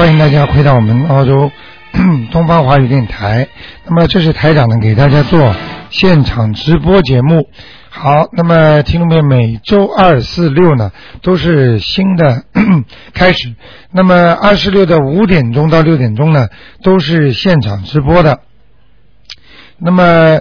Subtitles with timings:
[0.00, 1.52] 欢迎大家回到我们澳洲
[2.32, 3.48] 东方华语电台。
[3.84, 5.54] 那么这是台长呢给大家做
[5.90, 7.50] 现场直播节目。
[7.90, 10.90] 好，那么听众朋友，每周二、四、六呢
[11.20, 12.44] 都是新的
[13.12, 13.54] 开始。
[13.92, 16.48] 那么二十六的五点钟到六点钟呢
[16.82, 18.40] 都是现场直播的。
[19.76, 20.40] 那么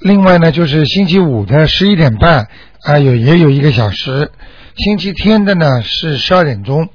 [0.00, 2.48] 另外呢就是星期五的十一点半
[2.82, 4.30] 啊有也有一个小时，
[4.76, 6.90] 星期天的呢是十二点钟。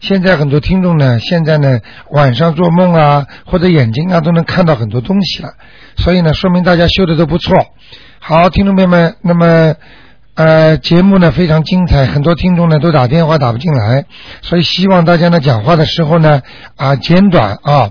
[0.00, 1.80] 现在很多听众呢，现在呢
[2.10, 5.54] 晚上做梦啊，或者眼睛啊都能看到很多东西了，
[5.96, 7.56] 所以呢说明大家修的都不错。
[8.20, 9.74] 好，听众朋友们，那么
[10.34, 14.04] 呃节目呢非常精彩，很多听众呢都打电话打不进来，
[14.42, 16.42] 所以希望大家呢讲话的时候呢
[16.76, 17.90] 啊简短啊。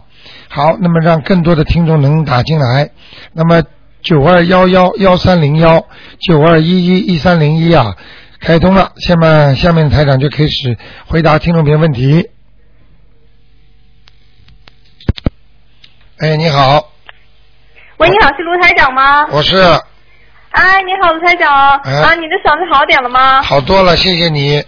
[0.49, 2.89] 好，那么让更多的听众能打进来。
[3.33, 3.63] 那么
[4.01, 5.85] 九二幺幺幺三零幺
[6.19, 7.95] 九二一一一三零一啊。
[8.39, 12.29] 开通了，下面下面台长就开始回答听众朋友问题。
[16.19, 16.91] 哎，你好，
[17.97, 19.27] 喂，你好，是卢台长吗？
[19.31, 19.57] 我是
[20.51, 21.77] 哎，你好，卢台长。
[21.83, 23.41] 哎啊，你的嗓子好点了吗？
[23.41, 24.63] 好多了，谢谢你。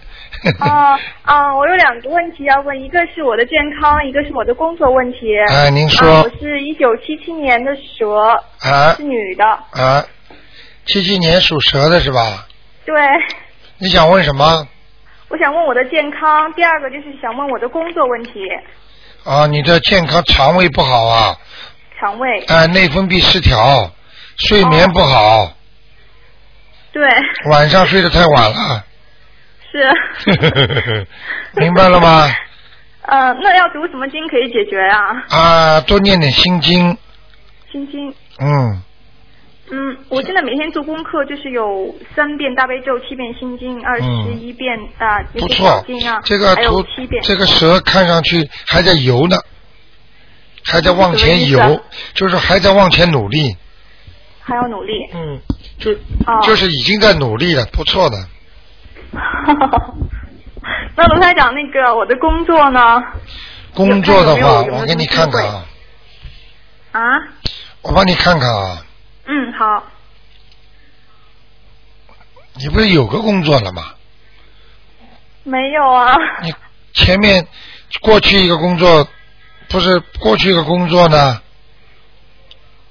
[0.60, 5.18] 啊，啊，我有两个问题要问，一个是我的健康，一个是我的工作问题。
[5.50, 8.16] 哎，您啊，说我是一九七七年的蛇，
[8.62, 9.46] 啊是女的。
[9.46, 10.06] 啊，
[10.86, 12.48] 七七年属蛇的是吧？
[12.86, 12.96] 对，
[13.80, 14.68] 你想问什么？
[15.30, 18.42] 我想问我的健康，第二个就是想问我的工作问题，
[19.24, 21.38] 啊，你的健康肠胃不好啊，
[22.00, 22.44] 肠胃。
[22.48, 23.92] 哎，内分泌失调，
[24.38, 25.54] 睡眠不好，
[26.92, 27.08] 对，
[27.52, 28.84] 晚上睡得太晚了，
[29.72, 31.08] 是。
[31.56, 32.28] 明白了吗？
[33.04, 35.24] 呃，那要读什么经可以解决啊？
[35.30, 36.98] 啊，多念点心经，
[37.72, 38.14] 心经。
[38.40, 38.84] 嗯，
[39.72, 45.86] 嗯，我现在每天做功课，就是有三遍大悲咒，七遍心经，二十一遍啊，不错
[46.24, 47.22] 这个还有图七遍。
[47.24, 49.38] 这个蛇看上去还在游呢，
[50.64, 51.82] 还在往前游，
[52.14, 53.56] 就是还在往前努力，
[54.42, 54.94] 还要努力。
[55.14, 55.40] 嗯，
[55.78, 55.92] 就、
[56.26, 58.18] 哦就是已经在努力了，不错的。
[60.96, 63.02] 那罗台长，那个我的工作呢？
[63.74, 65.66] 工作的话，有有有有我给你看看啊，
[66.92, 67.02] 啊？
[67.84, 68.82] 我帮你看看啊，
[69.32, 69.84] 嗯，好。
[72.56, 73.94] 你不是有个工作了吗？
[75.44, 76.16] 没有啊。
[76.42, 76.52] 你
[76.94, 77.48] 前面
[78.02, 79.08] 过去一个工作，
[79.70, 81.42] 不是过去一个工作呢，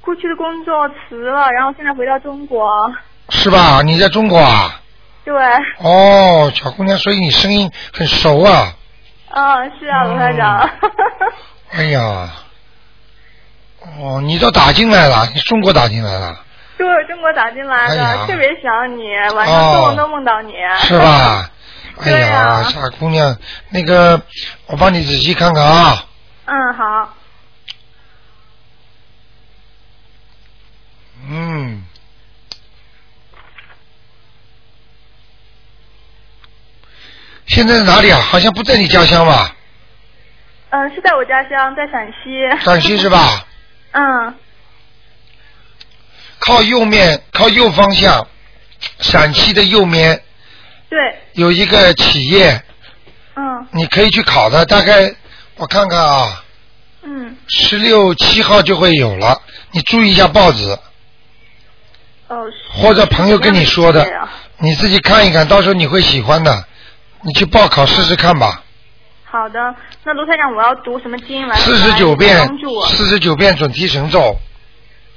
[0.01, 2.65] 过去的工作辞了，然后现在回到中国。
[3.31, 3.83] 是吧？
[3.83, 4.81] 你在中国啊？
[5.25, 5.35] 对，
[5.79, 8.75] 哦，小姑娘，所以你声音很熟啊。
[9.31, 10.71] 嗯，是啊，卢台长。
[11.73, 12.33] 哎呀，
[13.81, 16.45] 哦，你都打进来了，你中国打进来了，
[16.77, 20.53] 对，中国打进来的，哎特别想你，晚上做梦都梦到你。
[20.83, 21.51] 是吧？
[22.01, 23.37] 哎 对呀，啊傻姑娘，
[23.71, 24.21] 那个
[24.67, 26.05] 我帮你仔细看看啊，
[26.47, 27.15] 嗯，好。
[31.31, 31.85] 嗯。
[37.47, 38.21] 现在在哪里啊？
[38.21, 39.55] 好像不在你家乡吧？
[40.71, 42.65] 嗯，是在我家乡，在陕西。
[42.65, 43.45] 陕西是吧？
[43.93, 44.35] 嗯，
[46.39, 48.27] 靠右面，靠右方向，
[49.01, 50.23] 陕西的右面
[50.89, 50.99] 对，
[51.33, 52.63] 有一个企业，
[53.35, 53.67] 嗯。
[53.73, 55.15] 你可以去考的，大概
[55.57, 56.45] 我看看啊，
[57.03, 59.41] 嗯，十六七号就会有了，
[59.73, 60.79] 你注意一下报纸，
[62.29, 64.07] 哦，是或者朋友跟你说的
[64.59, 66.67] 你自己看一看，到时候你会喜欢的，
[67.23, 68.63] 你去报考试试看吧，
[69.31, 69.75] 好的，
[70.05, 71.57] 那卢台长，我要读什么经来？
[71.57, 72.39] 四十九遍
[72.87, 74.37] 四十九遍准提神咒，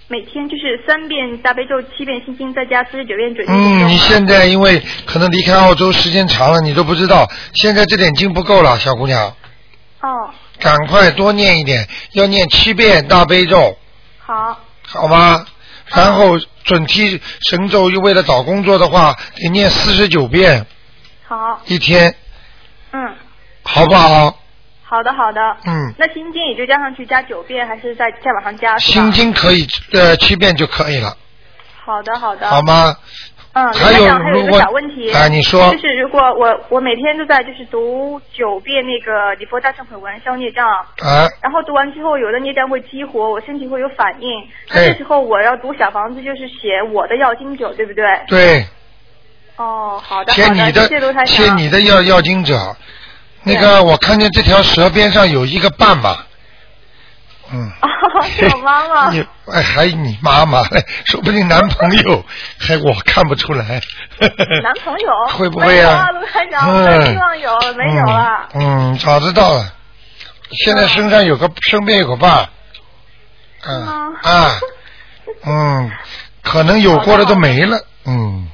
[0.10, 3.58] 每天就是三遍大悲咒，七遍心经，再加四十九遍准提咒。
[3.58, 9.34] 嗯，你现在因为可能离开澳洲时间长了，你都不知道，现在这点经不够了，小姑娘，
[10.02, 13.78] 哦，赶快多念一点，要念七遍大悲咒，
[14.20, 15.46] 好，好吗？
[15.86, 20.66] 然后准提神咒，又为了找工作的话，得念四十九遍
[21.28, 22.14] 好，一天，
[22.92, 23.16] 嗯，
[23.74, 24.38] 好不好？
[24.84, 25.40] 好的，好的。
[25.66, 28.78] 嗯，那心经也就加上去加九遍，还是再再往上加？
[28.78, 29.10] 心。
[29.12, 31.16] 经可以呃七遍就可以了，
[31.86, 32.48] 好的，好的。
[32.48, 32.96] 好吗？
[33.54, 44.30] 嗯，还有还有一个小问题，哎你说就是如果我我每天都在就是读九遍那个礼佛大忏悔文消孽障，啊，然后读完之后有的孽障会激活，我身体会有反应，
[44.70, 48.06] 那这时候我要读小房子就是写我的要经者，对不对？
[48.28, 48.66] 对，
[49.58, 51.26] 哦，好的，写你的谢谢。
[51.26, 52.56] 写你的要要经者，
[53.44, 56.18] 那个我看见这条蛇边上有一个伴嘛，
[57.52, 57.72] 嗯。
[57.82, 59.10] 哦， 是我妈妈。
[59.12, 62.24] 你哎，还你妈妈，嘞 说不定男朋友，
[62.60, 63.82] 还我看不出来。
[64.20, 68.48] 男朋友会不会啊啊，卢台长，我希望有，没有啊。
[68.54, 69.66] 嗯，嗯早知道了。
[70.52, 72.48] 现在身上有个身边有个伴，
[73.66, 74.52] 嗯吗啊，
[75.46, 75.92] 嗯，
[76.44, 78.48] 可能有过的都没了，嗯，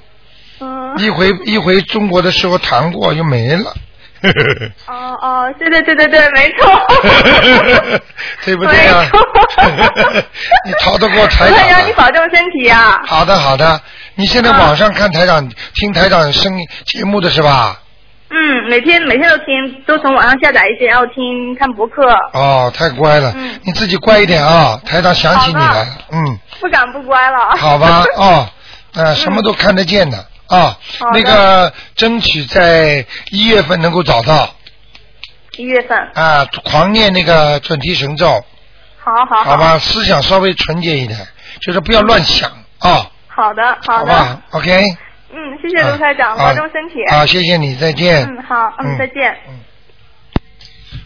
[0.59, 0.97] 嗯。
[0.97, 3.75] 一回一回中国的时候谈过又没了，
[4.87, 8.01] 哦哦，对对对对对，没错。
[8.45, 9.19] 对不对啊没错？
[10.65, 11.93] 你逃得过台长台长，你？
[11.93, 12.99] 保重身体啊！
[13.05, 13.79] 好的好的，
[14.15, 17.79] 你现在网上看台长、听台长声音节目的是吧？
[18.29, 22.03] 嗯，每天每天都听，都从网上下载一些，然后听看博客，
[22.33, 24.79] 哦，太乖了，嗯你自己乖一点啊！
[24.85, 27.55] 台长想起你来了，嗯，不敢不乖了。
[27.57, 28.49] 好吧，哦，
[28.95, 30.77] 呃，什么都看得见的啊。
[31.13, 34.55] 那个争取在一月份能够找到
[35.57, 38.43] 一月份，啊，狂念那个准提神咒，
[38.99, 41.19] 好好好吧，思想稍微纯洁一点，
[41.61, 44.83] 就是不要乱想啊，好的好的，吧？OK，
[45.31, 46.95] 嗯，谢谢卢台长，啊保重身体。
[47.11, 48.23] 好，谢谢你，再见。
[48.23, 49.35] 嗯，好，嗯，再见。
[49.47, 49.59] 嗯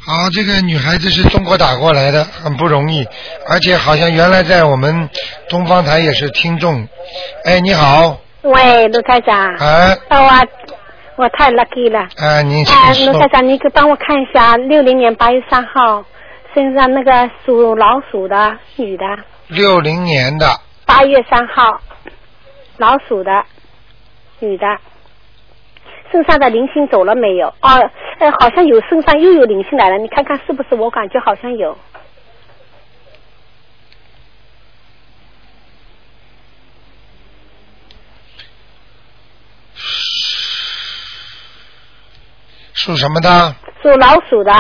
[0.03, 3.07] 好，这个女孩子是中国打过来的，很不容易，
[3.47, 5.09] 而且好像原来在我们
[5.47, 6.87] 东方台也是听众。
[7.45, 9.55] 哎，你好，喂，卢台长。
[9.55, 10.41] 哎啊，
[11.15, 11.99] 我我太 lucky 了。
[11.99, 13.13] 啊，请说。
[13.13, 16.03] 卢台长，你可帮我看一下，六零年八月三号
[16.53, 19.05] 身上那个属老鼠的女的，
[19.47, 20.47] 六零年的，
[20.85, 21.79] 八月三号
[22.77, 23.31] 老鼠的
[24.39, 24.65] 女的，
[26.11, 27.47] 身上的灵性走了没有？
[27.61, 27.89] 哦，
[28.19, 30.75] 呃，好像有身上又有灵性来了，你看看是不是？
[30.75, 31.77] 我感觉好像有。
[42.73, 43.55] 属什么的？
[43.81, 44.51] 属老鼠的，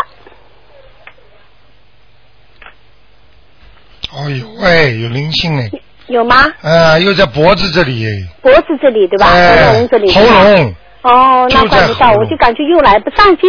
[4.11, 5.69] 哦呦喂，有灵性哎，
[6.07, 6.35] 有吗？
[6.61, 8.05] 啊，又在脖子这里，
[8.41, 9.27] 脖子这里对吧？
[9.27, 10.13] 哎喉咙这里。
[10.13, 13.47] 喉咙，哦，那怪不到，我就感觉又来不上去，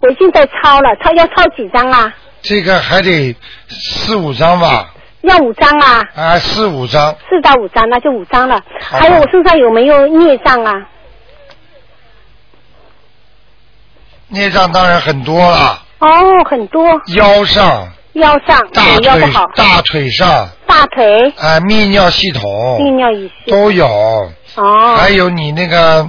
[0.00, 2.14] 我已经在抄了，抄要抄几张啊？
[2.40, 3.34] 这个还得
[3.68, 8.62] 四五张吧，要五张啊，啊，四五张，四到五张，那就五张了。
[8.80, 10.88] 还有我身上有没有孽障啊？
[14.28, 16.08] 孽障当然很多了，哦，
[16.48, 16.84] 很多，
[17.14, 22.42] 腰上、腰上大对腰不腿好，、大腿上，大腿、啊，泌尿系统。
[22.78, 23.58] 泌尿系统。
[23.58, 23.86] 都有，
[24.56, 26.08] 哦，还有你那个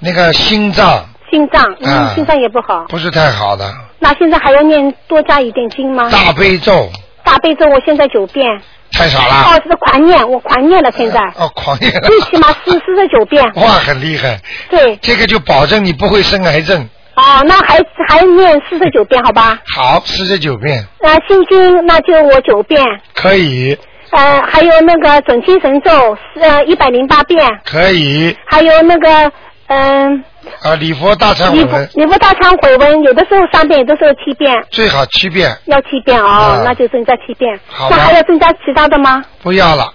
[0.00, 1.06] 那个心脏。
[1.30, 2.84] 心脏，啊嗯，心脏也不好。
[2.88, 3.64] 不是太好的，
[4.00, 6.10] 那现在还要念多加一点经吗？
[6.10, 6.90] 大悲咒。
[7.22, 8.44] 大悲咒我现在九遍，
[8.92, 9.34] 太少了。
[9.44, 12.00] 哦，是狂念，我狂念了，现在哦，狂念了。
[12.00, 13.44] 最起码四四十九遍。
[13.56, 16.88] 哇，很厉害，对，这个就保证你不会生癌症。
[17.16, 17.78] 哦，那还
[18.08, 19.58] 还念四十九遍，好吧？
[19.74, 22.82] 好，四十九遍那，心经那就我九遍，
[23.14, 23.76] 可以，
[24.10, 29.30] 呃，还有那个准提神咒呃一百零八遍，可以还有那个
[29.72, 30.24] 嗯
[30.62, 37.58] 啊，礼佛大忏礼佛悔文礼佛大忏悔文，有的时候三遍，有的时候七遍，最好七遍，要七遍哦，啊那就增加七遍。
[37.88, 39.24] 那还要增加其他的吗？
[39.42, 39.92] 不要了。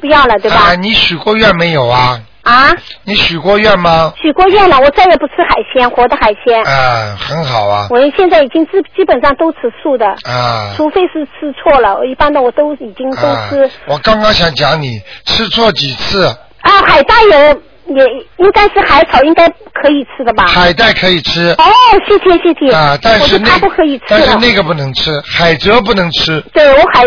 [0.00, 0.56] 不要了，对吧？
[0.58, 2.20] 啊，你许过愿没有啊？
[2.42, 2.70] 啊，
[3.04, 4.12] 你许过愿吗？
[4.20, 6.62] 许过愿了，我再也不吃海鲜，活的海鲜。
[6.64, 10.72] 啊，很好啊，我现在已经基基本上都吃素的，啊。
[10.76, 13.70] 除非是吃错了，我一般的我都已经都啊吃。！
[13.86, 16.26] 我刚刚想讲你吃错几次，
[16.60, 17.56] 啊，海带也
[17.96, 18.04] 也
[18.36, 20.46] 应该是海草，应该可以吃的吧？
[20.46, 21.64] 海带可以吃哦，
[22.06, 22.72] 谢谢谢谢。
[22.72, 24.04] 啊，但是那不可以吃。
[24.08, 27.04] 但是那个不能吃，海蜇不能吃，对我海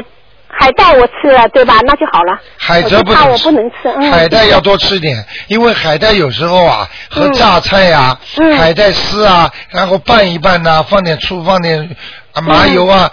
[0.48, 1.76] 海带我吃了，对吧？
[1.86, 2.38] 那就好了。
[2.58, 4.12] 海蜇不能吃，不能吃，嗯。
[4.12, 11.96] 海带要多吃点，因为海带有时候啊和榨菜呀、嗯海带丝啊，然后拌一拌呐、放点醋，放点
[12.34, 13.10] 啊麻油啊，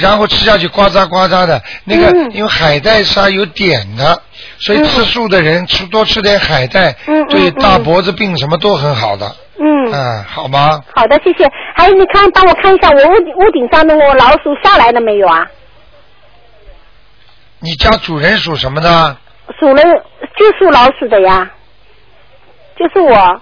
[0.00, 1.62] 然后吃下去呱喳呱喳的。
[1.84, 4.20] 那个、嗯因为海带是有点的，
[4.64, 9.26] 所以吃素的人吃多吃点海带，嗯嗯对大脖子病什么都很好的。
[9.58, 9.90] 嗯。
[9.92, 10.80] 嗯，好吗？
[10.94, 11.50] 好的，谢谢。
[11.74, 15.46] 还有，你看，帮我看一下我屋顶屋顶上那个老鼠下来了没有啊？
[17.58, 19.16] 你家主人属什么的？
[19.58, 21.50] 属了就属老鼠的呀，
[22.78, 23.40] 就是我。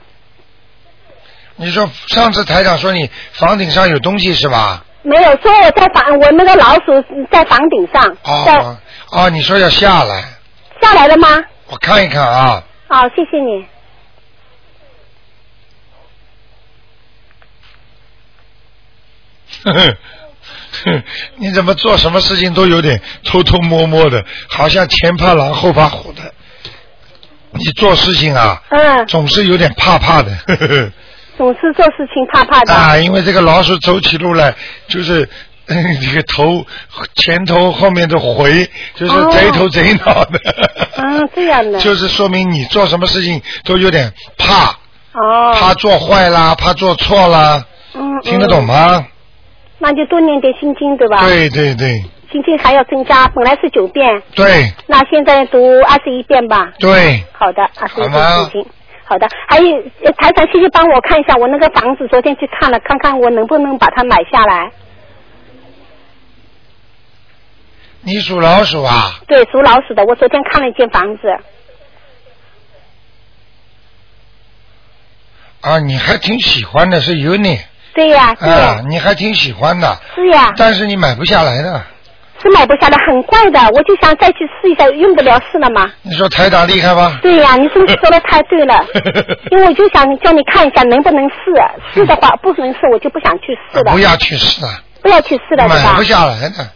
[1.56, 4.84] 你说上次台长说你房顶上有东西是吧？
[5.02, 8.76] 没有说我在房，我那个老鼠在房顶上，哦
[9.12, 10.24] 哦，你说要下来，
[10.80, 11.28] 下来了吗？
[11.68, 12.62] 我看一看啊。
[12.88, 13.64] 好，谢谢你。
[19.62, 19.96] 呵呵
[20.84, 21.02] 呵
[21.36, 26.34] 你怎么做什么事情都有点偷偷摸摸的，好像前怕狼后怕虎的。
[27.52, 30.34] 你做事情啊，嗯，总是有点怕怕的。
[30.46, 30.92] 呵 呵
[31.36, 32.74] 总是做事情怕怕的。
[32.74, 34.54] 啊，因为这个老鼠走起路来
[34.88, 35.28] 就是。
[35.72, 36.66] 嗯这个头
[37.14, 40.40] 前头后面的回，就是哦贼头贼脑的。
[40.96, 41.78] 嗯，这样的。
[41.80, 44.72] 就是说明你做什么事情都有点怕，
[45.12, 45.52] 哦。
[45.54, 48.20] 怕做坏啦，怕做错啦，嗯。
[48.22, 48.66] 听得懂嗯？
[48.66, 49.06] 吗？
[49.78, 51.24] 那就多念点心经对吧？
[51.24, 56.72] 对对对心经还要增加，本来是九遍，对那现在读二十一遍吧。
[56.78, 58.66] 对，好的，二十一遍心经。
[59.04, 64.70] 好的，还有呃台长，谢谢帮我看一下我那个房子，昨天去看了，看看我能不能把它买下来。
[68.02, 69.20] 你属老鼠啊？
[69.26, 71.28] 对，属老鼠的，我昨天看了一间房子。
[75.60, 77.60] 啊，你还挺喜欢的，是有你
[77.94, 81.82] 对呀、对呀、啊，你还挺喜欢的，是呀，但是你买不下来的。
[82.42, 85.92] 是买不下来，很贵的，我就想再去试一下，用得了试了吗。
[86.00, 87.18] 你说台长厉害吧？
[87.20, 88.82] 对呀、你真是说的太对了，
[89.52, 91.36] 因为我就想叫你看一下能不能试，
[91.92, 94.68] 试的话不能试，我就不想去试了不，要去试了，
[95.02, 96.02] 不要去试了，买不？
[96.02, 96.66] 下来的，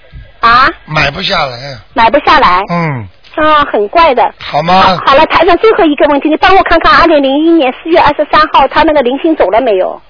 [0.45, 1.79] 啊，买不下来。
[1.95, 4.23] 买不下来，嗯，啊，很怪的。
[4.39, 5.01] 好好吗？
[5.07, 10.01] 好了，台上，最后一个问题，你帮我看看，二零零一年四月二十三号，他那个零星走了没有？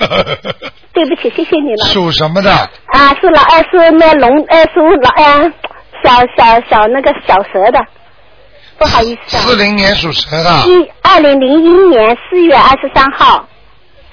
[0.94, 1.84] 对不起，谢谢你了。
[1.92, 2.50] 属什么的？
[2.50, 5.52] 啊，是老二是那龙呃属老呃
[6.02, 7.78] 小小小那个小蛇的，
[8.78, 9.40] 不好意思啊。
[9.40, 10.50] 四零年属蛇的。
[10.66, 13.46] 一二零零一年四月二十三号，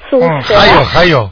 [0.09, 1.29] 属嗯，蛇，还有还有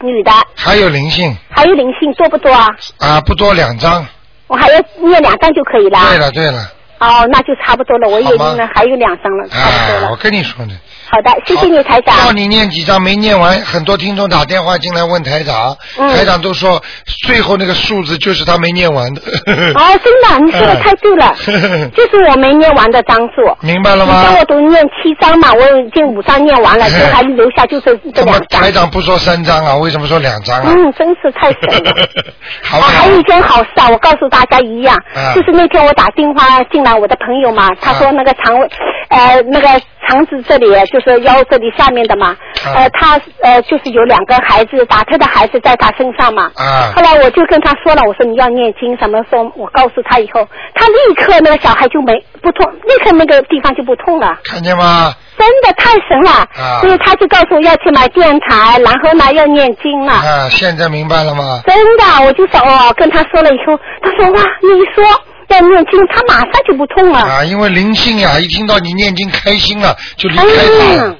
[0.00, 2.68] 女的，还有灵性还有灵性多不多啊？
[2.98, 4.06] 啊，不多两张。
[4.46, 5.98] 我还要念两张就可以了。
[6.08, 6.58] 对了对了，
[7.00, 10.16] 哦，那就差不多了，我也好吗念了还有两张了，差不多啊，我。
[10.16, 10.72] 跟你说呢。
[11.10, 12.14] 好的，谢谢你台长。
[12.26, 16.82] 叫你念几张没念完，很多听众打电话进来问台长，嗯台长都说
[17.26, 19.20] 最后那个数字就是他没念完的。
[19.22, 21.34] 哦，真的， 你说的太对了，
[21.96, 23.56] 就是我没念完的张数。
[23.60, 24.44] 明白了你帮吗我？
[24.44, 28.70] 都念七张嘛，我已经五张念完了， 就还留下就这这张台。
[28.70, 29.76] 长不说三张啊？
[29.76, 30.72] 为什么说两张啊？
[30.76, 31.92] 嗯，真是太神了。
[32.62, 33.08] 好不啊，还？
[33.08, 38.68] 有一件好事啊，我告诉大家一样，啊就是那天我打电话进来，我的朋友嘛，他说那个肠胃，
[39.08, 39.68] 呃，那个
[40.08, 42.28] 肠子这里就是腰这里下面的嘛，
[42.64, 46.50] 啊呃，他呃就是有两个孩子打胎的孩子在他身上嘛。
[46.56, 54.38] 啊后来我就跟他说了，我说你要念经，什么时候我告诉他以后，他立刻那个小孩就没不痛，立刻那个地方就不痛了。
[54.44, 55.12] 看见吗？
[55.38, 60.12] 真的太神了，啊所以他就告诉我要去买电台，然后呢要念经了。
[60.12, 61.60] 啊，现在明白了吗？
[61.66, 65.04] 真的，我就说哦，跟他说了以后，他说哇，你说
[65.48, 71.16] 要念经，他马上就不痛了，啊，因为灵性呀，一听到你念经开心了，就离开他了嗯。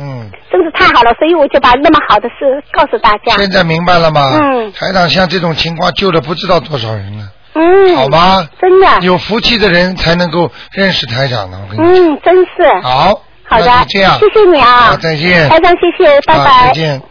[0.00, 3.36] 嗯，真是太好了，所以我就把那么好的事告诉大家。
[3.36, 4.38] 现在明白了吗？
[4.40, 8.06] 嗯台长像这种情况救了不知道多少人了，嗯，好？
[8.06, 8.48] 吗？
[8.60, 12.06] 真的，有福气的人才能够认识台长呢，我跟你说。
[12.14, 12.80] 嗯，真是。
[12.80, 14.16] 好，好的这样。
[14.20, 15.48] 谢谢你啊好，再见。
[15.48, 16.66] 台长，谢谢，拜啊拜。
[16.68, 17.02] 再见。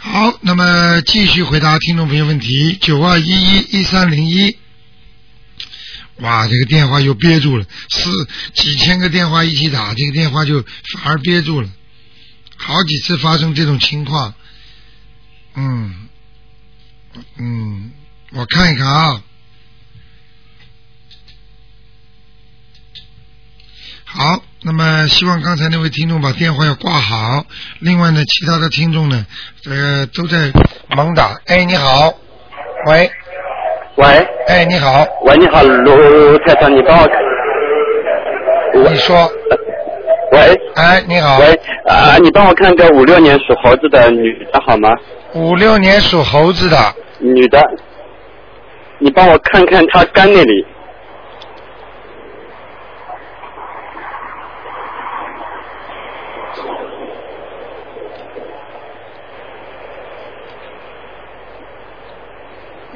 [0.00, 4.56] 好，那么继续回答听众朋友问题，九二一一一三零一。
[6.18, 11.68] 哇，这个电话又憋住了，四几千个电话一起打，这个电话就反而憋住了，
[12.56, 14.34] 好几次发生这种情况。
[15.54, 16.08] 嗯，
[17.36, 17.90] 嗯，
[18.30, 19.22] 我看一看啊。
[24.04, 27.44] 好，那么希望刚才那位听众把电话要挂好。
[27.78, 29.24] 另外呢，其他的听众呢，
[29.66, 30.52] 呃，都在
[30.88, 31.38] 猛打。
[31.46, 32.12] 哎，你好，
[32.86, 33.08] 喂，
[33.96, 34.06] 喂。
[34.48, 37.08] 哎，你好，喂，你好，卢太太，你帮我，
[38.90, 39.30] 你说，
[40.32, 40.60] 喂。
[40.74, 44.90] 哎，你好，喂啊、你帮我看个五六年属猴子的女的好吗？
[45.34, 46.76] 五六年属猴子的，
[47.20, 47.62] 女的，
[48.98, 50.66] 你帮我看看她肝那里，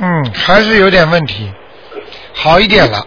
[0.04, 1.51] 嗯，还是有点问题，
[2.33, 3.07] 好一点了。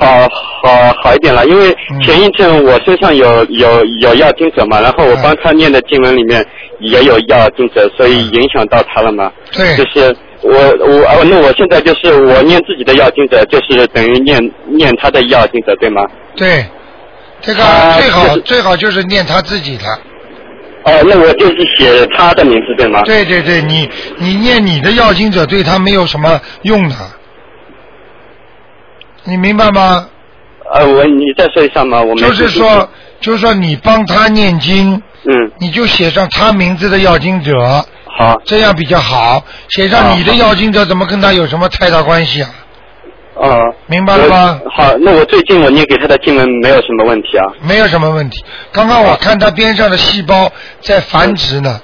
[0.00, 0.28] 好
[0.62, 6.44] 好好一点了，因为嗯前一阵我身上有有有要经者嘛，然后我嗯帮他念的经文里面
[6.80, 9.30] 也有要经者，所以影响到他了嘛。
[9.52, 16.04] 对就是我我哦，那我现在就是我念自己的要经者，就是等于念念他的要经者，对吗？
[16.34, 16.66] 对，
[17.40, 17.62] 这个
[18.00, 19.84] 最好就是最好就是念他自己的。
[20.86, 23.02] 哦，那我就是写他的名字，对吗？
[23.02, 26.94] 对对对，你你念你的要经者对他没有什么用的，
[29.24, 30.08] 你明白吗？
[30.72, 32.00] 呃，我你再说一下嘛？
[32.00, 32.88] 我们就是说，
[33.20, 39.44] 就是说你帮他念经，嗯，你就写上他名字的要经者，好，这样比较好。
[39.68, 42.50] 写上你的要经者，怎么跟他有什么太大关系啊？
[43.36, 44.60] 哦、明白了吗？
[44.74, 47.44] 好，那我最近我念给他的经文没有什么问题啊。
[47.60, 48.42] 没有什么问题。
[48.72, 50.50] 刚刚我看他边上的细胞
[50.80, 51.80] 在繁殖呢，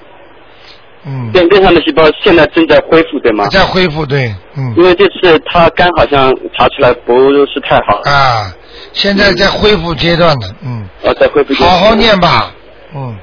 [1.05, 3.47] 嗯，边边上的细胞现在正在恢复，对吗？
[3.49, 8.51] 在恢复，对，嗯因为这次他肝好像查出来不是太好，啊，
[8.95, 11.53] 现在在恢复阶段呢，嗯，哦，在恢复。
[11.63, 12.19] 好好念。
[12.19, 12.51] 吧，
[12.95, 13.15] 嗯，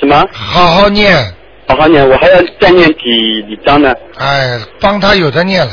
[0.00, 0.26] 什么？
[0.32, 1.16] 好好念，
[1.68, 3.92] 好好念，我还要再念几几章呢？
[4.18, 5.72] 哎，帮他有的念了。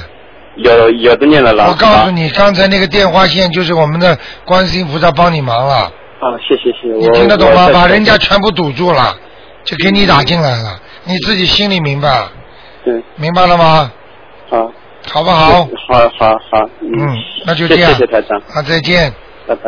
[0.63, 1.71] 有有的念了老师。
[1.71, 6.97] 我告诉你，刚才那个电话线就是我们的观世音菩萨帮你忙了，啊，谢谢谢谢。
[6.97, 7.69] 你我听得懂吗？
[7.73, 9.15] 把人家全部堵住了，
[9.63, 12.27] 就给你打进来了，你自己心里明白，
[12.83, 13.91] 对，明白了吗？
[14.49, 14.71] 好。
[15.11, 15.63] 好不好？
[15.63, 17.91] 好好好，嗯，那就这样。
[17.93, 19.11] 谢谢台长，啊，再见。
[19.47, 19.63] 拜拜。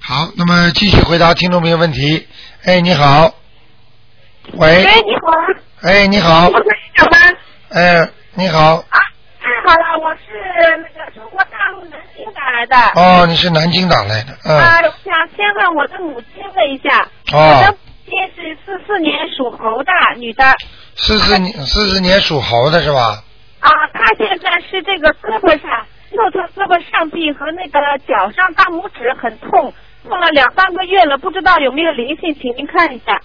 [0.00, 2.24] 好，那么继续回答听众朋友问题。
[2.64, 3.34] 哎，你好。
[4.52, 4.68] 喂。
[4.68, 5.32] 喂，你好。
[5.82, 6.48] 哎，你好。
[6.50, 6.64] 我是
[6.96, 7.36] 小班。
[7.70, 8.08] 哎，
[8.40, 8.76] 你好。
[8.88, 8.98] 啊，
[9.38, 10.32] 太好了，我是
[10.78, 12.74] 那个中国大陆南京打来的。
[12.98, 14.56] 哦，你是南京打来的，嗯。
[14.56, 17.02] 啊，我想先问我的母亲问一下。
[17.34, 20.42] 哦我的母亲是四四年属猴的女的。
[20.96, 23.22] 四四年四四年属猴的是吧？
[23.60, 27.78] 啊，她现在是这个胳膊上，右侧胳膊上臂和那个
[28.08, 29.74] 脚上大拇指很痛，
[30.08, 33.20] 痛了两三个月了，不知道有没有灵性，请您看一下。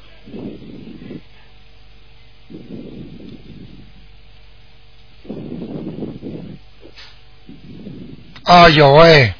[8.43, 9.33] 啊，有哎。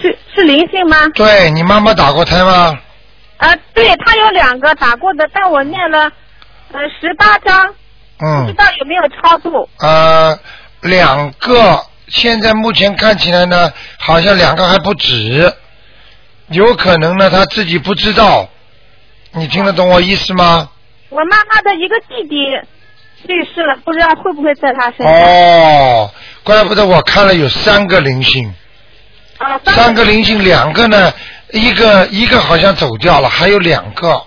[0.00, 1.08] 是是灵性吗？
[1.14, 2.78] 对你妈妈打过胎吗？
[3.38, 6.10] 啊，对她有两个打过的，但我念了
[6.72, 7.66] 呃十八章，
[8.18, 9.68] 不知嗯，道有没有超度。
[9.78, 10.38] 呃，
[10.82, 15.52] 两个，现在目前看起来呢，好像两个还不止，
[16.48, 18.48] 有可能呢她自己不知道，
[19.32, 20.68] 你听得懂我意思吗？
[21.08, 22.36] 我妈妈的一个弟弟
[23.26, 25.12] 去世了，不知道会不会在他身上。
[25.12, 26.10] 哦，
[26.44, 28.54] 怪不得我看了有三个灵性，
[29.38, 31.12] 啊，三个灵性，两个呢，
[31.52, 34.22] 一个一个好像走掉了，还有两个，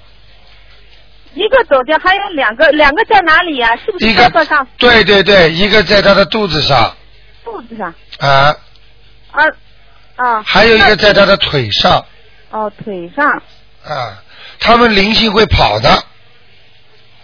[1.33, 6.95] 一个走掉，还有两个，两个在哪里呀、是不是一个胳膊上、对对对，一个在他的肚子上
[7.43, 7.93] 肚子上？
[8.19, 8.55] 啊，
[9.31, 9.43] 啊
[10.17, 10.43] 啊。
[10.43, 12.05] 还有一个在他的腿上
[12.51, 13.25] 哦，腿上。
[13.85, 14.21] 啊，
[14.59, 15.89] 他们灵性会跑的。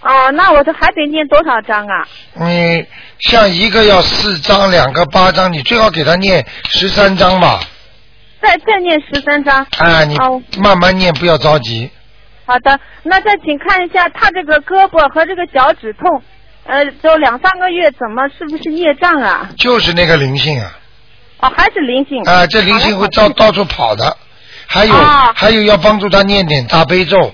[0.06, 2.08] 哦，那我这还得念多少章啊？
[2.36, 2.86] 你
[3.22, 7.60] 像一个要四章，两个八章，你最好给他念十三章吧。
[8.40, 9.66] 再再念十三章。
[9.80, 11.90] 啊，你哦慢慢念，不要着急。
[12.46, 16.22] 好的，那再请看一下他这个胳膊和这个脚趾痛，
[16.68, 19.50] 呃，就两三个月，怎么是不是孽障啊？
[19.58, 20.78] 就是那个灵性啊，
[21.40, 22.22] 哦，还是灵性。
[22.26, 24.16] 啊，这灵性会到到处跑的。
[24.68, 27.34] 还有、啊还有要帮助他念点大悲咒，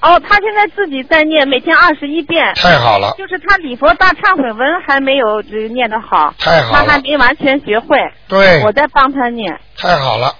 [0.00, 2.54] 哦，他现在自己在念，每天二十一遍。
[2.54, 7.98] 太好了，就是他礼佛大忏悔文还没有呃念得好，太好了，他还没完全学会。
[8.28, 9.58] 对我在帮他念。
[9.76, 10.34] 太好了。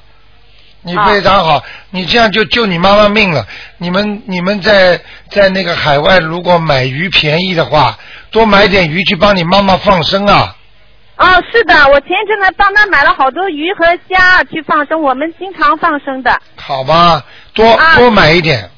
[0.83, 3.45] 你啊非常好，你这样就救你妈妈命了。
[3.79, 7.99] 你们你们在在那个海外，如果买鱼便宜的话，
[8.31, 10.55] 多买点鱼去帮你妈妈放生啊。
[11.17, 16.41] 哦，是的，我前一阵子帮他买了好多鱼和虾去放生，我们经常放生的。
[16.55, 18.71] 好吧，多、啊多买一点，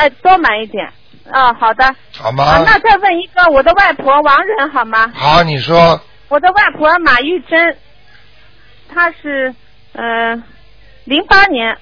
[0.00, 0.90] 哎，多买一点。
[1.30, 1.94] 啊、好的。
[2.16, 2.44] 好吗？
[2.44, 5.12] 啊，那再问一个，我的外婆王人好吗？
[5.14, 7.76] 好，你说我的外婆马玉珍，
[8.92, 9.54] 她是
[9.92, 10.42] 嗯
[11.04, 11.76] 零八年，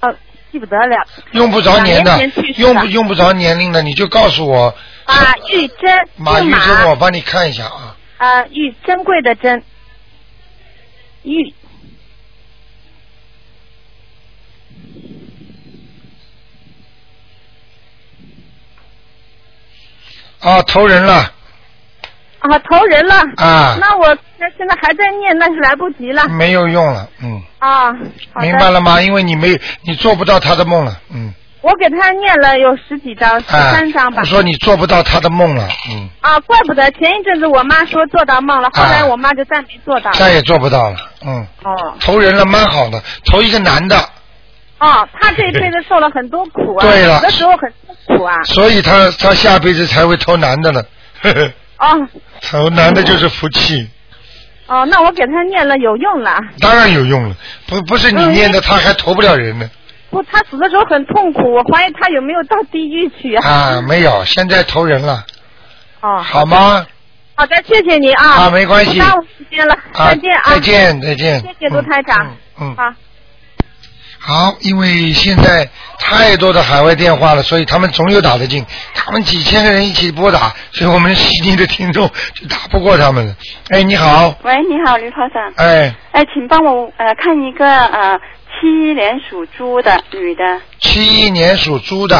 [0.00, 0.14] 呃
[0.50, 1.06] 记不得了。
[1.32, 2.18] 用不着年的
[2.56, 4.74] 用不用不着年龄的，你就告诉我。
[5.06, 7.96] 马玉珍，马玉珍，我帮你看一下啊。
[8.16, 9.62] 啊，玉珍贵的珍，
[11.22, 11.54] 玉
[20.40, 21.14] 啊，投人了
[22.40, 23.14] 啊投人了。
[23.36, 26.26] 啊，那我那现在还在念，那是来不及了。
[26.28, 27.92] 没有用了，嗯，啊，
[28.40, 29.00] 明白了吗？
[29.02, 34.24] 因为你没你做不到他的梦了，嗯，我给他念了有十几张，十啊三张吧我。
[34.24, 40.10] 说你做不到他的梦了，嗯，啊，怪不得前一阵子我妈说做到梦了，后来啊我妈就再没做到。
[40.12, 43.96] 再也做不到了，嗯，哦投人了蛮好的，投一个男的，
[44.80, 48.42] 哦，他这一辈子受了很多苦啊， 对了有的时候很痛苦啊。
[48.44, 50.82] 所以他他下辈子才会投男的呢，
[51.22, 52.08] 呵呵，哦
[52.42, 53.88] 投男的就是福气，
[54.66, 56.38] 哦，那我给他念了有用了。
[56.60, 59.70] 当然有用了，不不是你念的，他还投不了人呢。
[60.10, 63.48] 不，他死的时候很痛苦，我怀疑他有没有到地狱去啊？
[63.48, 65.24] 啊，没有，现在投人了，
[66.00, 66.84] 哦，好吗？
[67.36, 68.24] 好的，谢谢你啊。
[68.44, 70.42] 啊没关系不耽误时间了，啊，再见啊。
[70.46, 71.40] 再见，再见。
[71.40, 72.26] 谢谢卢台长。
[72.60, 72.74] 嗯。
[72.74, 72.92] 嗯好。
[74.22, 75.66] 好，因为现在
[75.98, 78.64] 太多的海外电话了，所以他们总有打得进。
[78.94, 83.34] 他们几千个人一起拨打，所以我们悉尼的听众就打不过他们了。
[83.70, 85.52] 哎，你好，喂，你好，刘科长。
[85.56, 88.18] 哎，哎，请帮我呃看一个呃
[88.60, 92.16] 七一年属猪的女的，七一年属猪的，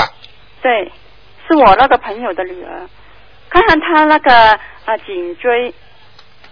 [0.63, 0.91] 对，
[1.47, 2.89] 是我那个朋友的女儿，
[3.51, 5.75] 看看她那个呃颈椎，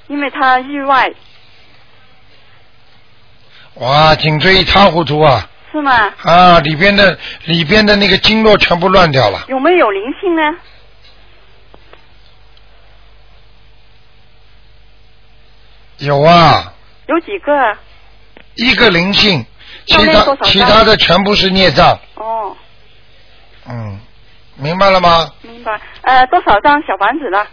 [0.08, 1.10] 因为她意外，
[3.78, 5.48] 哇，颈椎一塌糊涂啊！
[5.70, 5.92] 是是吗？
[6.22, 9.44] 啊，里边的里边的那个经络全部乱掉了。
[9.48, 10.42] 有没有灵性呢？
[15.98, 16.72] 有啊，
[17.06, 17.78] 有几个啊？
[18.54, 19.44] 一个灵性，
[19.86, 21.98] 其他其他的全部是孽障。
[22.14, 22.56] 哦，
[23.68, 24.00] 嗯，
[24.56, 25.30] 明白了吗？
[25.42, 25.80] 明白。
[26.02, 27.46] 呃，多少张小房子了？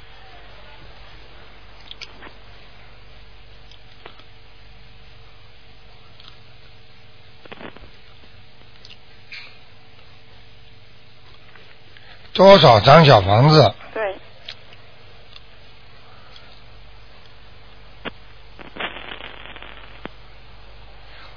[12.35, 13.73] 多少张小房子？
[13.93, 14.15] 对，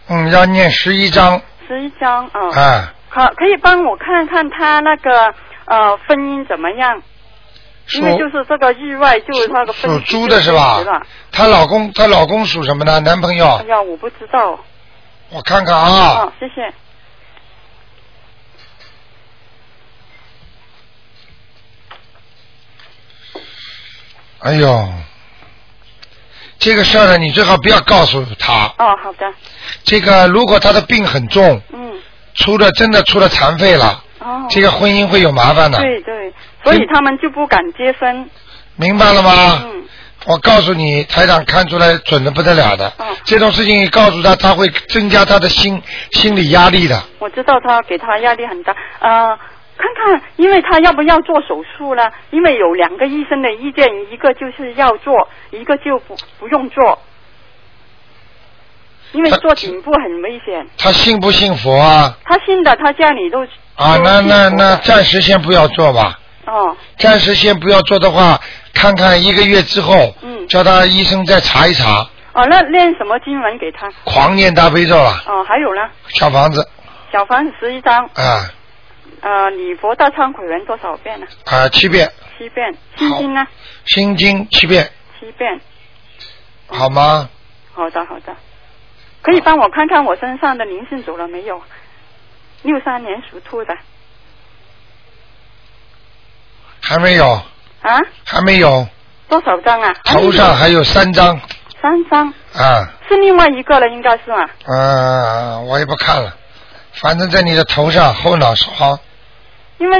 [0.08, 1.40] 嗯，要念十一张。
[1.68, 2.60] 十一张啊。
[2.60, 5.32] 啊，可可以帮我看看他那个
[5.66, 7.00] 呃婚姻怎么样？
[7.94, 10.82] 因为就是这个意外，就是那个属猪的是吧？
[11.30, 13.00] 她老公，她老公属什么呢？
[13.00, 13.64] 男朋友哎？
[13.66, 14.58] 呀，我不知道。
[15.30, 16.70] 我看看啊，哦，谢谢。
[24.40, 24.88] 哎呦，
[26.58, 28.66] 这个事儿呢，你最好不要告诉他。
[28.78, 29.26] 哦，好的。
[29.84, 31.92] 这个如果他的病很重，嗯。
[32.34, 34.46] 出了真的出了残废了，哦。
[34.48, 38.30] 这个婚姻会有麻烦的，对对，所以他们就不敢结婚。
[38.76, 39.64] 明白了吗？
[39.64, 39.84] 嗯。
[40.26, 42.86] 我告诉你，台长看出来准的不得了的。
[42.98, 47.02] 哦这种事情你告诉他，他会增加他的心心理压力的。
[47.18, 49.38] 我知道他给他压力很大，呃，
[49.78, 52.10] 看看，因为他要不要做手术呢？
[52.30, 56.98] 因为有两个医生的意见，一个就是要做，一个就不不用做，
[59.12, 60.66] 因为他做颈部很危险。
[60.76, 62.16] 他信不信佛啊？
[62.24, 63.42] 他信的，他家里都
[63.76, 66.18] 啊，那那那暂时先不要做吧。
[66.46, 68.40] 哦暂时先不要做的话，
[68.72, 72.00] 看看一个月之后，嗯叫他医生再查一查，
[72.32, 73.88] 哦，那念什么经文给他？
[74.04, 76.66] 狂念大悲咒啊，哦，还有呢，小房子
[77.12, 78.50] 小房子十一张，啊
[79.20, 81.26] 呃，礼佛大忏悔文多少遍呢？
[81.46, 83.46] 啊七遍，七遍，心经呢？
[83.86, 85.60] 心经七遍，七遍。
[86.66, 87.28] 好吗？
[87.72, 88.34] 好的，好的。
[89.22, 91.60] 可以帮我看看我身上的灵性走了没有？
[92.62, 93.74] 六三年属兔的
[96.80, 97.26] 还没有，
[97.82, 98.00] 啊？
[98.24, 98.86] 还没有，
[99.28, 99.94] 多少张啊？
[100.04, 101.38] 头上还有三张
[101.80, 104.48] 三张，啊，是另外一个了，应该是嘛？
[104.64, 106.36] 啊，我也不看了，
[106.92, 108.98] 反正在你的头上后脑勺，
[109.78, 109.96] 因为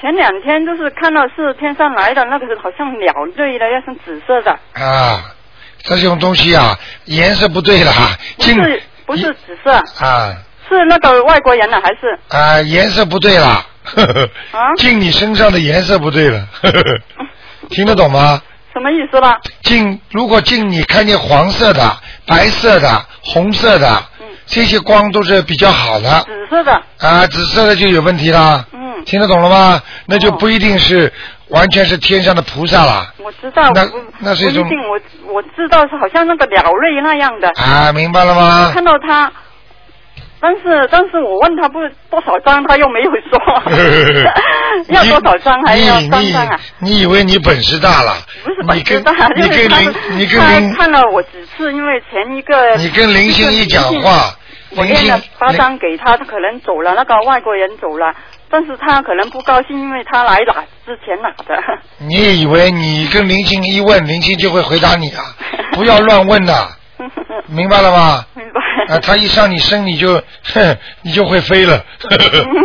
[0.00, 5.34] 前两天就是看到是天上来的那个，好像鸟类的，要像紫色的，啊，
[5.82, 7.92] 这种东西啊，颜色不对了，
[8.36, 9.72] 不进是不是紫色，
[10.04, 10.36] 啊
[10.68, 12.18] 是那个外国人的还是？
[12.28, 16.82] 啊，颜色不对了，呵呵啊 进你身上的颜色不对了，呵 呵
[17.70, 18.40] 听得懂吗？
[18.72, 19.38] 什么意思吧？
[19.62, 23.88] 进如果进你看见黄色的、白色的、红色的，
[24.20, 28.64] 嗯这些光都是比较好的紫色的，啊，紫色的就有问题啦。
[28.72, 29.80] 嗯，听得懂了吗？
[30.06, 31.12] 那就哦不一定是
[31.48, 33.86] 完全是天上的菩萨了我知道，那
[34.18, 35.00] 那是一种不一定，我
[35.34, 38.70] 我知道是好像那个鸟类那样的，啊，明白了吗？
[38.74, 39.30] 看到他，
[40.42, 41.78] 但是但是我问他不
[42.10, 43.38] 多少张，他又没有说
[44.90, 46.58] 要多少张，还要你三张啊？
[46.80, 48.12] 你你以为你本事大了？
[48.42, 54.34] 不是本事大，你跟他林你跟他林看了我几次，因为前一个你跟林星一讲话，
[54.70, 58.12] 林星我念了八张给他，他可能走了，那个外国人走了，
[58.50, 61.62] 但是他可能不高兴，因为他来拿之前拿的。
[61.98, 65.22] 你也以为你跟林星一问，林星就会回答你啊？
[65.74, 66.68] 不要乱问呐、
[67.48, 68.26] 明白了吧？
[68.34, 68.94] 明白。
[68.94, 71.84] 啊，他一上你身，你就，哼， 你就会飞了，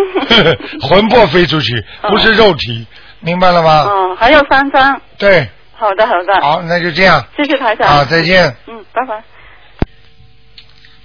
[0.82, 2.86] 魂魄飞出去，不是肉体，
[3.20, 3.86] 明白了吗？
[3.88, 5.02] 嗯，还有三张。
[5.18, 6.42] 对，好的，好的。
[6.42, 7.88] 好，那就这样，谢谢台长。
[7.88, 8.56] 好，再见。
[8.68, 9.24] 嗯，拜拜。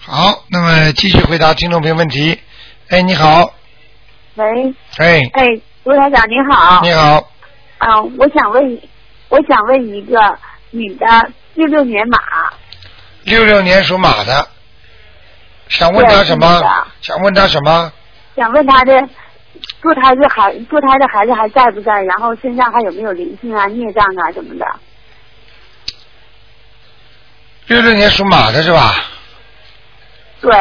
[0.04, 2.38] 好，那么继续回答听众朋友问题。
[2.88, 3.54] 哎，你好，
[4.34, 5.44] 喂，哎，哎，
[5.84, 6.80] 吴台长你好。
[6.82, 7.28] 你好，
[7.78, 8.80] 啊，我想问，
[9.28, 10.18] 我想问一个
[10.70, 11.06] 女的，
[11.54, 12.18] 六六年马，
[13.24, 14.48] 六六年属马的，
[15.68, 16.86] 想问他什么？
[17.00, 17.92] 想问他什么？
[18.36, 18.92] 想问他的
[19.80, 21.92] 堕胎的孩堕胎的孩子还在不在？
[22.02, 24.66] 然后身上还有没有灵性啊、孽障啊什么的？
[27.66, 28.94] 六六年属马的是吧？
[30.40, 30.52] 对，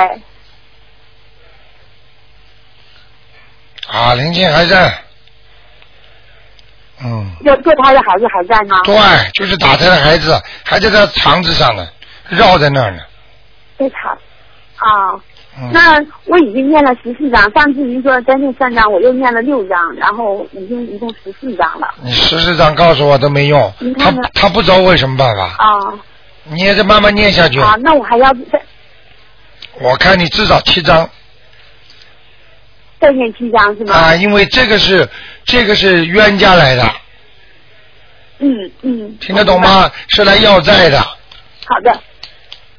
[3.88, 5.04] 啊，灵性还在。
[7.04, 8.80] 嗯，要堕胎的孩子还在吗？
[8.86, 11.88] 对，就是打胎的孩子还在他肠子上呢，
[12.32, 13.00] 绕在那儿呢。
[13.78, 14.18] 在场。
[14.78, 15.14] 啊，
[15.60, 21.88] 嗯，那我已经念了十四章，上次您说再念三章，我又念了六章，然后已经一共十四章了。
[22.02, 25.44] 你十四章告诉我都没用，他他不走，我有什么办法？
[25.44, 26.00] 啊
[26.46, 27.60] 你也得慢慢念下去。
[27.60, 28.60] 啊，那我还要再
[29.80, 31.08] 我看你至少七章，
[33.00, 33.94] 再念七张是吗？
[33.94, 35.08] 啊，因为这个是
[35.46, 36.84] 这个是冤家来的，
[38.40, 39.18] 嗯嗯。
[39.20, 39.92] 听得懂吗？
[40.08, 42.02] 是来要债的，好的。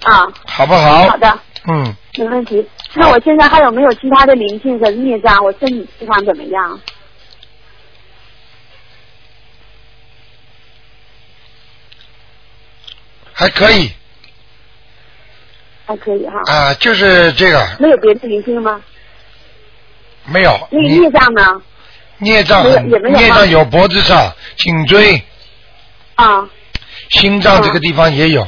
[0.03, 1.09] 啊，好不好？
[1.09, 1.38] 好的，
[1.69, 2.67] 嗯，没问题。
[2.95, 5.43] 那我现在还有没有其他的灵性和孽障？
[5.45, 6.81] 我身体情况怎么样？
[13.33, 13.91] 还可以
[15.87, 16.53] 还可以哈。
[16.53, 18.81] 啊，就是这个没有别的灵性吗？
[20.27, 20.69] 没有。
[20.71, 21.62] 那个你孽障呢？
[22.19, 22.65] 孽障
[23.12, 25.21] 孽障有脖子上、颈椎、
[26.15, 26.49] 啊，
[27.11, 28.47] 心脏这个地方也有，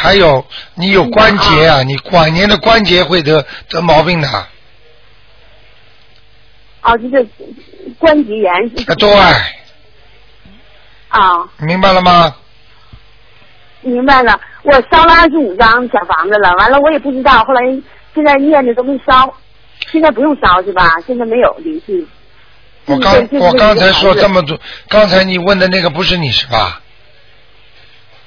[0.00, 4.28] 还有你有关节啊，你晚年的关节会得得毛病的。
[4.28, 4.48] 啊，
[6.82, 7.26] 哦，就是
[7.98, 8.52] 关节炎。
[8.86, 9.10] 啊对，
[11.08, 12.36] 啊，明白了吗？
[13.80, 14.40] 明白了。
[14.62, 17.62] 我烧了二十五张小房子了，完了我也不知道，后来
[18.14, 19.34] 现在念的都没烧，
[19.90, 20.94] 现在不用烧是吧？
[21.08, 22.06] 现在没有灵性。
[22.86, 24.56] 我刚我刚才说这么多，
[24.88, 26.80] 刚才你问的那个不是你是吧？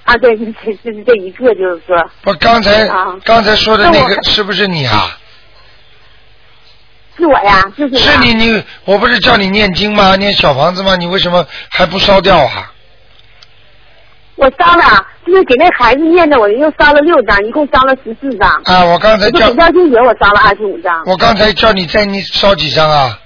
[0.03, 1.95] 啊， 对，就是这一个，就是说。
[2.21, 5.17] 不，刚才啊刚才说的那个是不是你啊？
[7.17, 10.15] 是我呀，就是是你你我不是叫你念经吗？
[10.15, 10.95] 念小房子吗？
[10.95, 12.71] 你为什么还不烧掉啊？
[14.35, 18.49] 我烧了，就是给那孩子念的，我又烧了六张，一共烧了十四张。
[18.63, 23.19] 啊，我刚才叫我给廖静姐我烧了二十五张，我刚才叫你再你烧几张啊？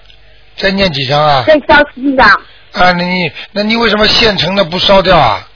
[0.57, 1.45] 再念几张啊？
[1.47, 2.27] 再烧十七张。
[2.27, 2.41] 啊，
[2.73, 5.47] 那你那你为什么现成的不烧掉啊？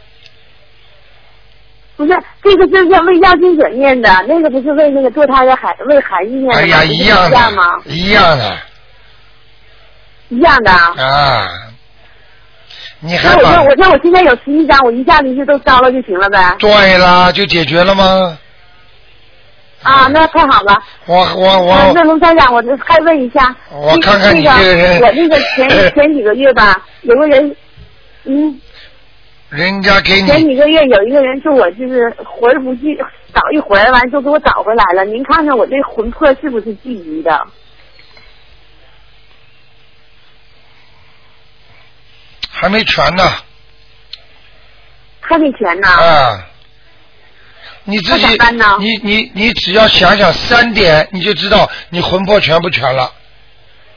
[2.00, 6.56] 不是，这个是要为要经者念的，那个不是为那个堕胎的孩为孩子念的？
[6.56, 7.64] 哎呀，一样吗？
[7.84, 8.58] 一样的
[10.30, 10.94] 一样的啊。
[10.98, 11.48] 啊！
[13.02, 16.56] 你还我说，我说我现在有十一张，我一下子就都烧了就行了呗。
[16.58, 18.38] 对啦，就解决了吗？
[19.84, 20.82] 啊，那太好了。
[21.06, 27.56] 我我我啊那龙三长，我就还问一下，我看看你那这个人我那个前 前几个月吧，有个人，
[28.24, 28.58] 嗯，
[29.50, 32.96] 人家给你前几个月有一个人说我就是魂不聚，
[33.34, 35.04] 找一回来完就给我找回来了。
[35.06, 37.48] 您看看我这魂魄是不是聚集的？
[42.52, 43.24] 还没全呢
[45.22, 45.88] 还没全呢。
[45.88, 46.46] 啊！
[47.86, 48.28] 你自己
[48.80, 53.12] 你你你只要想想三点，你就知道你魂魄全不全了。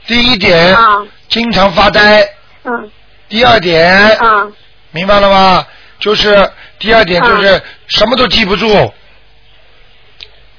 [0.07, 2.23] 第一点，啊经常发呆；
[2.63, 2.91] 嗯
[3.29, 4.51] 第二点，啊
[4.93, 5.67] 明白了吗？
[5.99, 8.93] 就是第二点就是什么都记不住，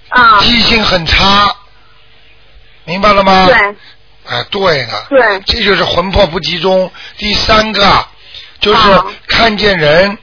[0.08, 0.38] 啊！
[0.40, 1.54] 记性很差，
[2.84, 3.46] 明白了吗？
[3.46, 3.54] 对。
[4.26, 5.40] 啊，对了，对。
[5.44, 6.90] 这就是魂魄不集中。
[7.18, 8.06] 第三个
[8.58, 9.04] 就是啊。
[9.28, 10.16] 看见人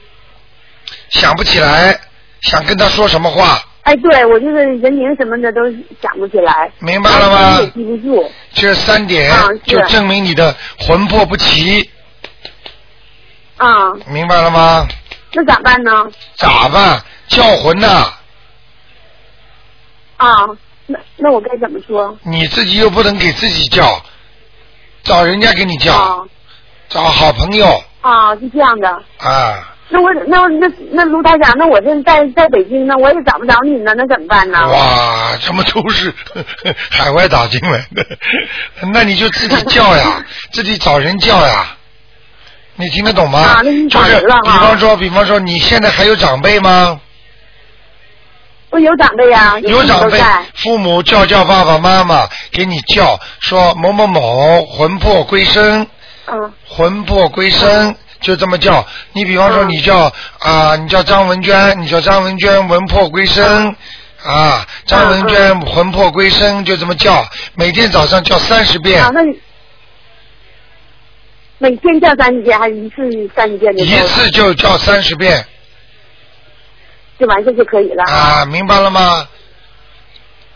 [1.10, 1.96] 想不起来，
[2.40, 5.60] 想跟他说什么话，哎，对我就是人名什么的都
[6.02, 7.60] 想不起来，明白了吗？
[7.60, 8.32] 也记不住。
[8.52, 9.32] 这三点
[9.64, 11.86] 就证明你的魂魄不齐，啊，
[14.08, 14.86] 明白了吗？
[15.34, 16.06] 那咋办呢？
[16.36, 17.02] 咋办？
[17.28, 18.12] 叫魂呐、
[20.18, 20.28] 啊，
[20.86, 22.16] 那那我该怎么说？
[22.24, 24.02] 你自己又不能给自己叫，
[25.02, 26.18] 找人家给你叫，啊
[26.88, 28.88] 找好朋友啊，是这样的。
[29.18, 29.68] 啊。
[29.88, 34.58] 那我那那那卢大侠，那我这在在北京呢，我也找不着你呢，那怎么办呢？
[34.68, 36.12] 哇，什么都是
[36.90, 38.06] 海外打进来的，
[38.92, 41.76] 那你就自己叫呀， 自己找人叫呀，
[42.82, 43.38] 你听得懂吗？
[43.38, 47.00] 啊就是比方说，比方说，你现在还有长辈吗？
[48.70, 50.20] 我有长辈呀、有长辈，
[50.54, 55.86] 父母叫叫爸爸妈妈，给你叫说某某某魂魄归身，
[56.26, 58.84] 嗯魂魄归身，就这么叫。
[59.12, 63.76] 你比方说，嗯你叫啊、你叫张文娟，你叫张文娟，魂魄归身。
[64.24, 69.36] 啊，张文娟魂魄归身，就这么叫，每天早上叫三十遍啊，，那你
[71.62, 73.86] 每天叫三十遍还是一次三十遍一？
[74.08, 75.46] 次就叫三十遍
[77.20, 79.28] 就完事就可以了啊，明白了吗？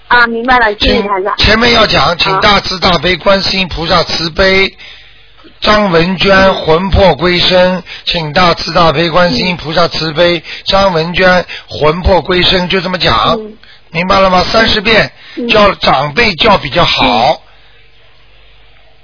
[0.09, 1.37] 啊，明白了，谢谢请台长。
[1.37, 4.77] 前面要讲，请啊大慈大悲观世音菩萨慈悲。
[5.61, 10.43] 张文娟魂魄归身，请大慈大悲观世音菩萨慈悲。
[10.65, 13.57] 张文娟魂魄归身，就这么讲，嗯
[13.91, 14.43] 明白了吗？
[14.43, 17.41] 三十遍，嗯叫长辈叫比较好，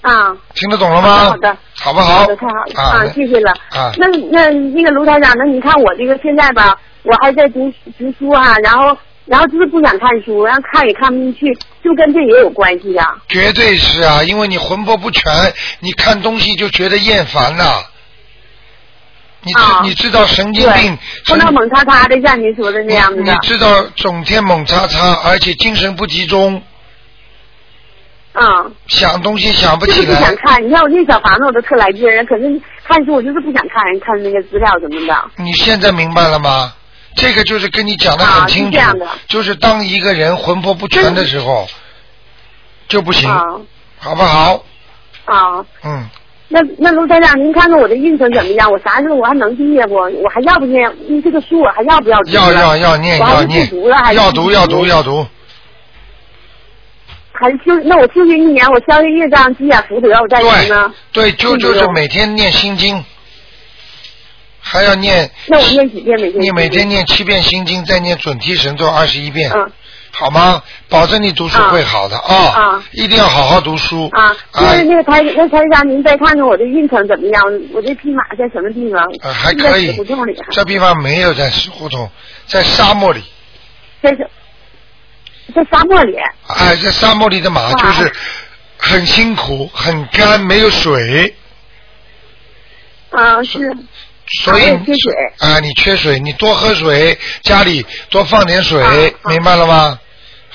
[0.03, 1.09] 啊，听得懂了吗？
[1.31, 2.19] 好的，好不好？
[2.19, 3.53] 好的，太好了啊，谢谢了。
[3.71, 15.33] 啊那那那个卢台长，那你看我这个现在吧，我还在读读书啊，然后然后就是不想看书，然后看也看不进去，就跟这也有关系呀、绝对是啊，因为你魂魄不全，
[15.81, 17.65] 你看东西就觉得厌烦呐、
[19.45, 23.33] 你知、啊你知道神经病对，不能猛叉叉的，像您说的那样子的。
[23.33, 26.61] 你知道整天猛叉叉，而且精神不集中，
[28.33, 30.35] 啊，想东西想不起就是不想。
[30.37, 30.64] 看。
[30.66, 35.31] 你看我那小房子我都特来劲儿，可是看书我就是不想看，看那个资料什么的。
[35.37, 36.73] 你现在明白了吗？
[37.14, 41.68] 这个就是跟你讲的很清楚，啊是这样的就是当一个人魂魄不全的时候
[42.88, 43.42] 就不行，啊
[43.99, 44.64] 好不好？
[45.27, 46.09] 啊，嗯，
[46.49, 48.73] 那那卢台长，您看看我的运程怎么样？
[48.73, 49.95] 我啥时候我还能毕业不？
[49.95, 50.90] 我还要不念？
[51.23, 53.68] 这个书我还要不要读要要要念要念
[54.14, 55.27] 要读要读要读。
[57.42, 57.74] 还是修？
[57.85, 60.94] 那我修行一年，我消业业障积点福德，我再读呢？
[61.11, 63.05] 对，就嗯就是每天念心经，
[64.61, 65.28] 还要念。
[65.48, 66.40] 那我念几遍每天？
[66.40, 69.70] 你每天念七遍心经，再念准提神咒二十一遍，嗯
[70.14, 70.62] 好吗？
[70.90, 77.42] 保证你读书会好的啊、啊一定要好好读书啊，就是那个台那台长，您再看看我的运程怎么样？
[77.72, 79.02] 我这匹马在什么地方？
[79.22, 82.09] 呃还可以胡同里，这地方没有在胡同，
[82.46, 83.22] 在沙漠里。
[84.02, 84.28] 在是，
[85.53, 86.17] 在沙漠里。
[86.49, 88.12] 哎，在沙漠里的马就是
[88.77, 91.35] 很辛苦、很干，没有水，
[93.11, 93.71] 啊，是。
[94.45, 98.91] 所以缺水啊，你缺水，你多喝水，家里多放点水，啊
[99.27, 99.99] 明白了吗？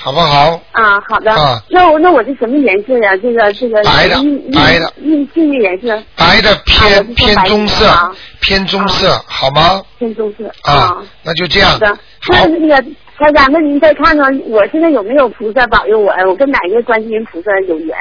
[0.00, 0.60] 好不好？
[0.72, 1.32] 啊，好的。
[1.32, 3.16] 啊那我那我这什么颜色呀？
[3.16, 4.16] 这个这个白的
[4.52, 9.82] 白的印印信的颜色白的啊偏、偏棕色，啊偏棕色，好吗？
[9.98, 11.88] 偏棕色啊，那就这样好的。。
[12.20, 16.12] 好那，那个台长，那您再看看我现在有没有菩萨保佑我？
[16.28, 17.96] 我跟哪个观世音菩萨有缘？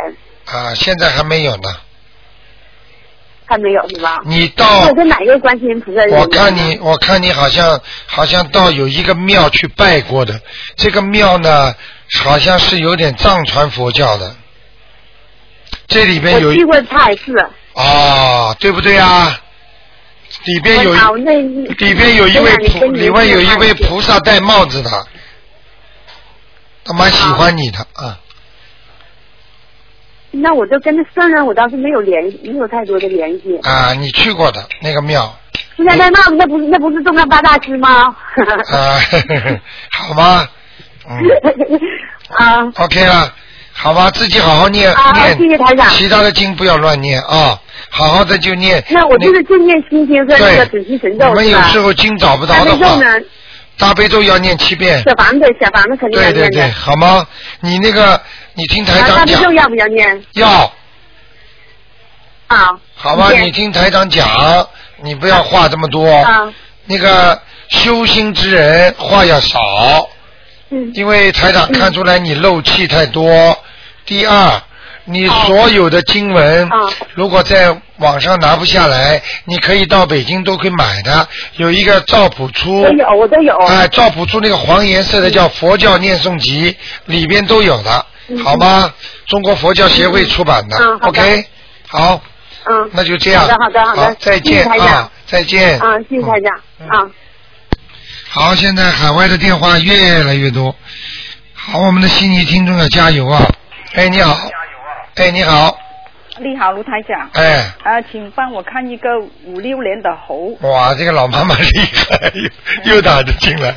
[0.45, 1.63] 啊，现在还没有呢。
[3.49, 4.19] 还没有是吧？
[4.25, 6.19] 你到我跟哪个观世音菩萨有缘？
[6.19, 10.39] 我看你，我看你好像好像到有一个庙去拜过的，
[10.75, 11.73] 这个庙呢，
[12.19, 14.35] 好像是有点藏传佛教的。
[15.87, 17.33] 这里边有我去过太次。
[17.73, 19.39] 啊，对不对啊？
[20.47, 24.89] 里边有里边有一位菩，里外有一位菩萨戴帽子的，
[26.85, 28.17] 他蛮喜欢你的啊。
[30.31, 33.57] 那我就跟那僧人，我倒是没有联系，没有太多的联系。
[33.63, 35.37] 啊，你去过的那个庙
[35.75, 38.15] 现在戴帽子，那不是那不是东方八大师吗？
[38.71, 38.99] 啊，
[39.91, 40.47] 好吗？
[41.09, 41.17] 嗯
[42.37, 43.33] 啊，，OK 了，
[43.73, 48.83] 好吧，自己好好念好念，谢谢台长其他的经不要乱念啊，好好的就念。
[48.89, 51.79] 那我就是就念心经和那个准提神咒是吧们有时？
[51.79, 52.99] 候经找不大着的话？
[53.77, 55.03] 大悲咒要念七遍。
[55.03, 57.25] 小房子，小房子肯定要对对对，好吗？
[57.59, 58.19] 你那个，
[58.55, 60.23] 你听台啊，大长讲悲咒要不要念？
[60.33, 60.73] 要，
[62.47, 62.69] 啊。
[62.95, 63.31] 好吧？
[63.31, 64.67] 你听台长讲，
[65.03, 66.11] 你不要话这么多。
[66.11, 66.51] 啊，
[66.85, 70.09] 那个修心之人话要少，
[70.71, 73.55] 嗯因为台长看出来你漏气太多。
[74.05, 74.61] 第二，
[75.09, 82.81] 你所有的经文哦，如果在网上拿不下来，你可以到北京都可以买的，有一个赵朴初
[83.17, 83.55] 我都有。
[83.67, 86.73] 哎，赵朴初那个黄颜色的叫《佛教念诵集》，
[87.05, 88.93] 里边都有的，嗯好吗？
[89.27, 91.45] 中国佛教协会出版的，OK，
[91.87, 92.21] 好，
[92.65, 92.89] 嗯。
[92.91, 93.41] 那就这样。
[93.43, 94.15] 好的，好的，好的。
[94.19, 95.79] 再见啊，再见。
[95.79, 97.09] 啊，谢谢台长嗯啊。
[98.29, 100.75] 好，现在海外的电话越来越多。
[101.53, 103.41] 好，我们的悉尼听众要加油啊！
[103.93, 104.37] 哎，你好。
[105.17, 105.75] 哎，你好。
[106.39, 107.27] 你好，卢台长。
[107.33, 110.55] 哎，啊，请帮我看一个五六年的猴。
[110.61, 112.31] 哇，这个老妈妈厉害，
[112.85, 113.73] 又又打得进来。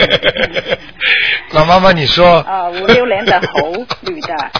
[1.52, 2.38] 老妈妈，你说。
[2.40, 4.50] 啊，五六年的猴女的，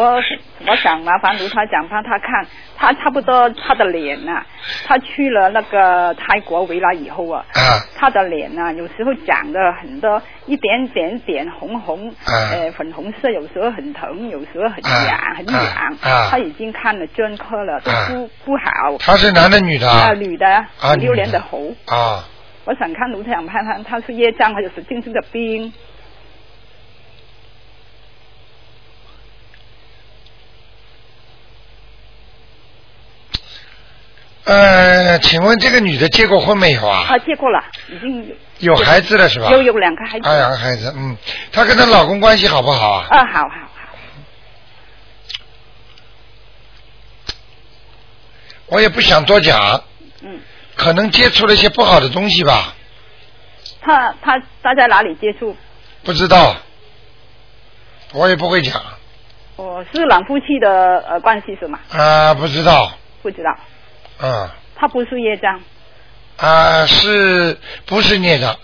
[0.00, 0.22] 我
[0.68, 4.44] 我想麻烦卢台长帮他看，他差不多他的脸呐、
[4.86, 15.62] 他去了那个泰国回来以后啊，啊她的脸呐、有时候长得很多一点点点红红，啊呃粉红色，有时候很疼，有时候很啊痒，很痒。
[15.64, 18.96] 啊啊她已经看了专科了，都啊不、不好。
[18.98, 21.72] 他是男的女的啊，女的，啊五六年的猴。
[21.86, 22.24] 啊，
[22.64, 25.72] 我想看卢台长看看，他是业障还是真正的病？
[34.46, 37.04] 呃，请问这个女的结过婚没有啊？
[37.08, 39.50] 啊，结过了，已经有孩子了是吧？
[39.50, 40.28] 有有两个孩子。
[40.28, 41.16] 啊，两个孩子，嗯，
[41.50, 43.06] 她跟她老公关系好不好啊？
[43.10, 43.96] 啊，好好好，
[48.66, 49.82] 我也不想多讲，
[50.22, 50.38] 嗯，
[50.76, 52.72] 可能接触了一些不好的东西吧，
[53.80, 55.56] 他他他在哪里接触？
[56.04, 56.54] 不知道，
[58.12, 58.80] 我也不会讲
[59.56, 61.80] 哦，是两夫妻的呃关系是吗？
[61.90, 62.92] 啊，不知道，
[63.22, 63.50] 不知道，
[64.22, 65.60] 嗯他不是业障，
[66.36, 67.56] 啊，是
[67.86, 68.56] 不是孽障？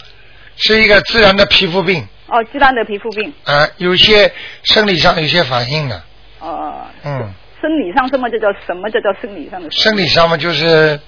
[0.56, 2.06] 是一个自然的皮肤病。
[2.28, 4.32] 哦，自然的皮肤病，啊，有些
[4.62, 6.02] 生理上有些反应的，
[6.38, 7.30] 哦，嗯，
[7.60, 9.70] 生理上什么叫做什么叫做生理上的？
[9.70, 10.98] 生理上嘛就是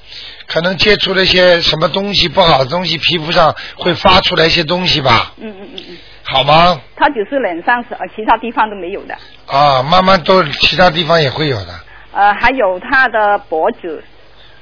[0.46, 6.78] 可能接触了一些什么东西不好的东西，皮肤上会发出来一些东西吧，嗯嗯嗯嗯，好吗？
[6.96, 9.16] 他只是脸上是，呃，其他地方都没有的。
[9.46, 11.72] 啊，慢慢都其他地方也会有的，
[12.12, 14.04] 呃，还有他的脖子，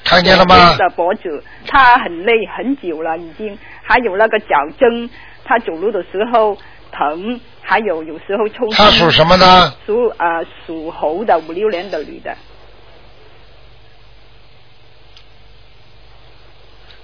[0.04, 0.76] 看见了吗？
[0.76, 5.08] 的脖子，他很累很久了已经，还有那个脚针，
[5.44, 6.56] 他走路的时候
[6.90, 8.76] 疼，还有有时候抽筋。
[8.76, 9.74] 他属什么呢？
[9.86, 12.36] 属呃属猴的，五六年的女的。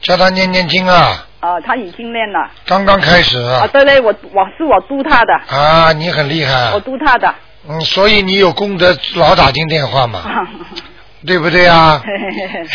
[0.00, 2.50] 叫他念念经啊，啊，他已经念了。
[2.66, 7.34] 刚刚开始啊，对对，我我是我督他的，啊，你很厉害我，督他的。
[7.68, 10.22] 嗯，所以你有功德老打进电话嘛，
[11.28, 12.02] 对不对啊？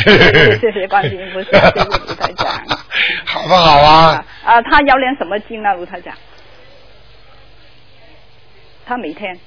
[0.62, 2.64] 谢谢观世音菩萨，谢谢卢台长。
[3.26, 4.26] 好不好啊？
[4.46, 6.14] 啊，他要练什么经啊，卢台长？
[8.86, 9.38] 他每天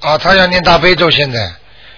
[0.00, 1.38] 啊，他要念大悲咒，现在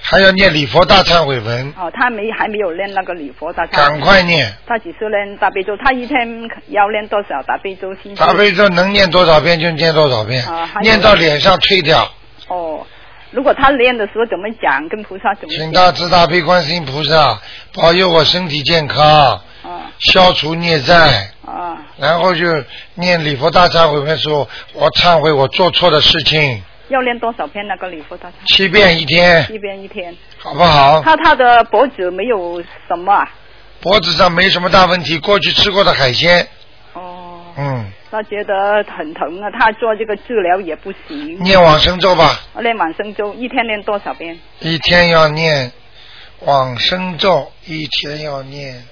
[0.00, 3.70] 还要念礼佛大忏悔文，哦，他没还没有念那个礼佛大忏。
[3.76, 4.54] 赶快念。
[4.66, 7.92] 他只是念大悲咒，他一天要念多少大悲咒？
[7.94, 10.44] 心经大悲咒能念多少遍就念多少遍
[10.82, 12.08] 念到脸上退掉。
[12.48, 12.86] 哦，
[13.34, 15.58] 如果他练的时候怎么讲，跟菩萨怎么讲？
[15.58, 17.40] 请大慈大悲观世音菩萨
[17.74, 22.46] 保佑我身体健康，啊消除孽债，啊然后就
[22.94, 28.32] 念礼佛大忏悔文说，我忏悔我做错的事情，要练多少篇那个礼佛大忏？
[28.46, 30.14] 七遍一天，七遍一天。
[30.38, 31.02] 好不好？
[31.02, 33.28] 他他的脖子没有什么啊？
[33.80, 36.46] 脖子上没什么大问题，过去吃过的海鲜，哦，
[37.56, 41.38] 嗯，他觉得很疼啊，他做这个治疗也不行。
[41.42, 44.38] 念往生咒吧，念往生咒，一天念多少遍？
[44.60, 45.70] 一天要念
[46.40, 48.84] 往生咒，一天要念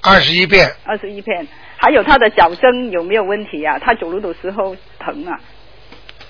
[0.00, 1.46] 二十一遍，二十一遍。
[1.76, 3.78] 还有他的脚蹬有没有问题啊？
[3.78, 5.38] 他走路的时候疼啊，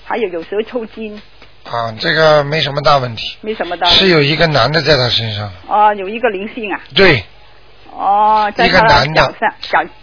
[0.03, 1.21] 还有有时候抽筋，
[1.63, 3.87] 啊，这个没什么大问题，没什么大。
[3.87, 6.81] 是有一个男的在他身上，啊，有一个灵性啊。
[6.93, 7.23] 对，
[7.97, 9.33] 哦，在一个男的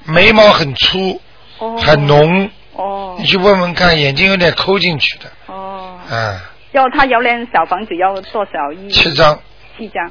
[0.07, 1.21] 眉毛很粗，
[1.59, 6.41] 哦很浓，哦你去问问看，眼睛有点抠进去的，哦，嗯，
[6.73, 8.89] 要他要练小房子要多少一？
[8.89, 9.39] 七张，
[9.77, 10.11] 七张。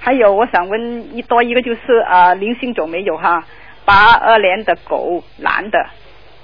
[0.00, 3.44] 还有，我想问一多一个就是啊，灵性走没有哈？
[3.84, 5.78] 八二年的狗，男的，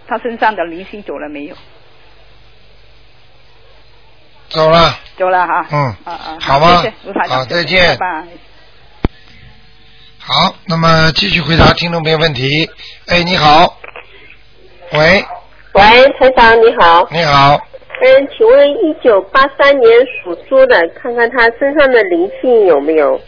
[0.07, 1.57] 他身上的灵性走了没有？
[4.49, 5.67] 走了，走了哈。
[5.71, 8.27] 嗯啊啊，好吗谢谢好再见拜拜。
[10.27, 12.71] 好，那么继续回答听众朋友问题。
[13.09, 13.79] 哎，你好，
[14.93, 15.23] 喂，
[15.75, 15.83] 喂，
[16.19, 17.07] 台长你好。
[17.11, 17.61] 你好，
[18.01, 19.91] 嗯，请问一九八三年
[20.25, 23.21] 属猪的，看看他身上的灵性有没有？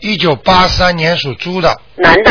[0.00, 2.30] 一九八三年属猪的，男的。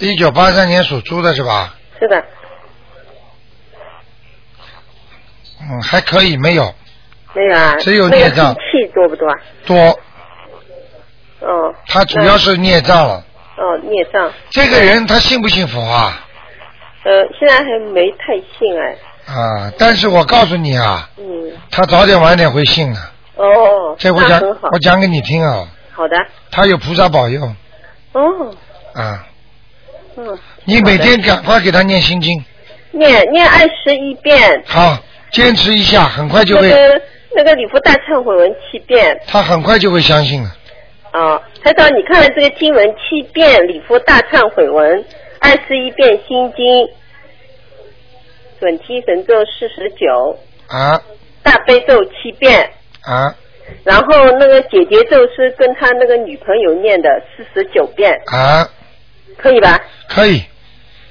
[0.00, 1.74] 一九八三年属猪的是吧？
[1.98, 2.24] 是的，
[5.60, 6.74] 嗯，还可以，没有
[7.34, 7.76] 没有啊。
[7.76, 8.60] 只有孽障气
[8.94, 9.36] 多不多啊？
[9.66, 9.76] 多，
[11.40, 11.74] 哦。
[11.86, 13.22] 他主要是孽障了。
[13.58, 14.32] 哦，孽障。
[14.48, 16.26] 这个人他信不信佛啊？
[17.04, 18.96] 呃，现在还没太信哎。
[19.26, 21.52] 啊，但是我告诉你啊，嗯。
[21.70, 23.00] 他早点晚点会信的。
[23.36, 23.94] 哦。
[23.98, 24.40] 这我讲。
[24.72, 26.16] 我讲给你听啊，好的。
[26.50, 27.44] 他有菩萨保佑
[28.12, 28.56] 哦。
[28.94, 29.26] 啊。
[30.20, 30.38] 嗯。
[30.64, 32.44] 你每天赶快给他念心经，
[32.92, 34.62] 念念二十一遍。
[34.66, 34.98] 好，
[35.30, 37.02] 坚持一下，很快就会，那个
[37.36, 39.20] 那个礼佛大忏悔文七遍。
[39.26, 40.50] 他很快就会相信了。
[41.12, 45.04] 啊，台长，你看了这个经文七遍礼佛大忏悔文，
[45.40, 46.88] 二十一遍心经，
[48.60, 51.02] 准提神咒四十九，啊
[51.42, 52.70] 大悲咒七遍，
[53.02, 53.34] 啊
[53.82, 58.68] 然后那个姐姐咒是跟他那个女朋友念的四十九遍，啊，
[59.42, 59.78] 可以吧？
[60.08, 60.42] 可以，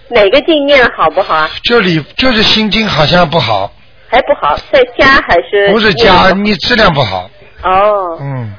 [0.09, 1.49] 哪个经念好不好啊？
[1.63, 3.71] 就里就是心经好像不好，
[4.09, 5.69] 还不好，在家还是？
[5.71, 7.29] 不是家，你质量不好，
[7.63, 8.53] 哦，嗯，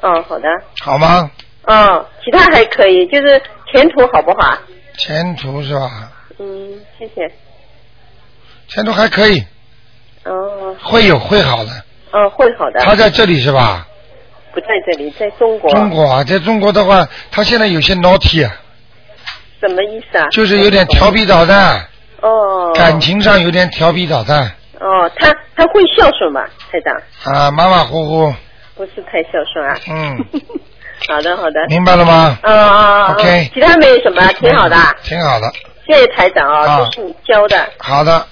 [0.00, 0.48] 哦，好的，
[0.82, 1.30] 好吗？
[1.64, 3.40] 哦，其他还可以，就是
[3.72, 4.58] 前途好不好啊？
[4.98, 6.10] 前途是吧？
[6.38, 7.30] 嗯，谢谢。
[8.68, 9.44] 前途还可以，
[10.24, 11.70] 哦，会有会好的。
[12.12, 12.80] 哦，会好的。
[12.80, 13.86] 他在这里是吧？
[14.52, 15.70] 不在这里，在中国。
[15.70, 18.54] 中国啊，在中国的话，他现在有些 naughty 啊，
[19.62, 20.26] 什么意思啊？
[20.30, 21.80] 就是有点调皮捣蛋，
[22.20, 22.72] 哦。
[22.74, 24.50] 感情上有点调皮捣蛋
[24.80, 26.40] 哦，他他会孝顺吗，
[26.70, 27.34] 台长？
[27.34, 28.34] 啊，马马虎虎，
[28.74, 29.76] 不是太孝顺啊。
[29.88, 30.18] 嗯，
[31.08, 31.60] 好的好的。
[31.68, 32.36] 明白了吗？
[32.42, 34.76] 哦哦哦 OK 其他没有什么，挺好的。
[35.04, 35.50] 挺好的，
[35.86, 38.26] 谢谢台长啊，啊都是你教的，好的，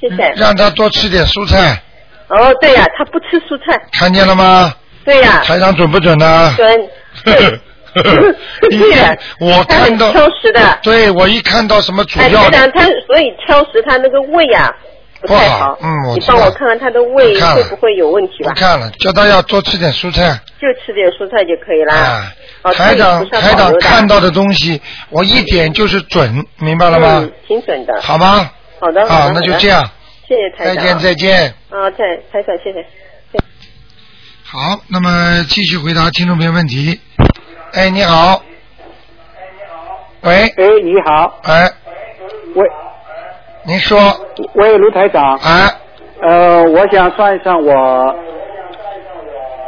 [0.00, 0.32] 谢谢。
[0.36, 1.80] 让他多吃点蔬菜，
[2.28, 3.80] 哦，对呀、他不吃蔬菜。
[3.92, 4.74] 看见了吗？
[5.06, 6.54] 对呀、台长准不准呢？
[6.56, 6.80] 准。
[8.70, 14.70] 对我看到挑食的对我一看到什么主哎，要的台长，他所以挑食，他那个胃啊
[15.20, 18.50] 不太不好嗯我你帮我看看他的胃会不会有问题吧？
[18.52, 20.38] 不看了，叫他要多吃点蔬菜。
[20.60, 21.94] 就吃点蔬菜就可以啦。
[21.94, 22.32] 啊，
[22.62, 24.80] 哦台长台长看到的东西，
[25.10, 28.00] 我一点就是准，明白了吗嗯？，挺准的。
[28.02, 28.50] 好吗？
[28.80, 29.82] 好的，好啊的，好那就这样。
[30.26, 30.74] 谢谢台长。
[30.74, 31.54] 再见再见。
[31.70, 32.84] 啊，再台长，谢谢。
[34.42, 37.00] 好，那么继续回答听众朋友问题。
[37.74, 38.40] 哎，你好。
[40.22, 40.32] 喂。
[40.32, 41.40] 哎，你好。
[41.42, 41.68] 哎。
[42.54, 42.64] 喂。
[43.64, 43.98] 您说。
[44.52, 45.36] 喂，卢台长。
[45.38, 45.68] 哎。
[46.22, 48.14] 呃，我想算一算我，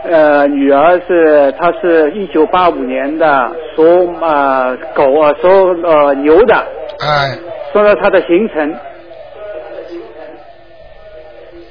[0.04, 3.82] 呃，女儿是，她是一九八五年的，属
[4.22, 5.48] 呃狗啊，属
[5.82, 6.54] 呃牛的，
[7.00, 7.36] 哎，
[7.72, 8.76] 说说她的行程。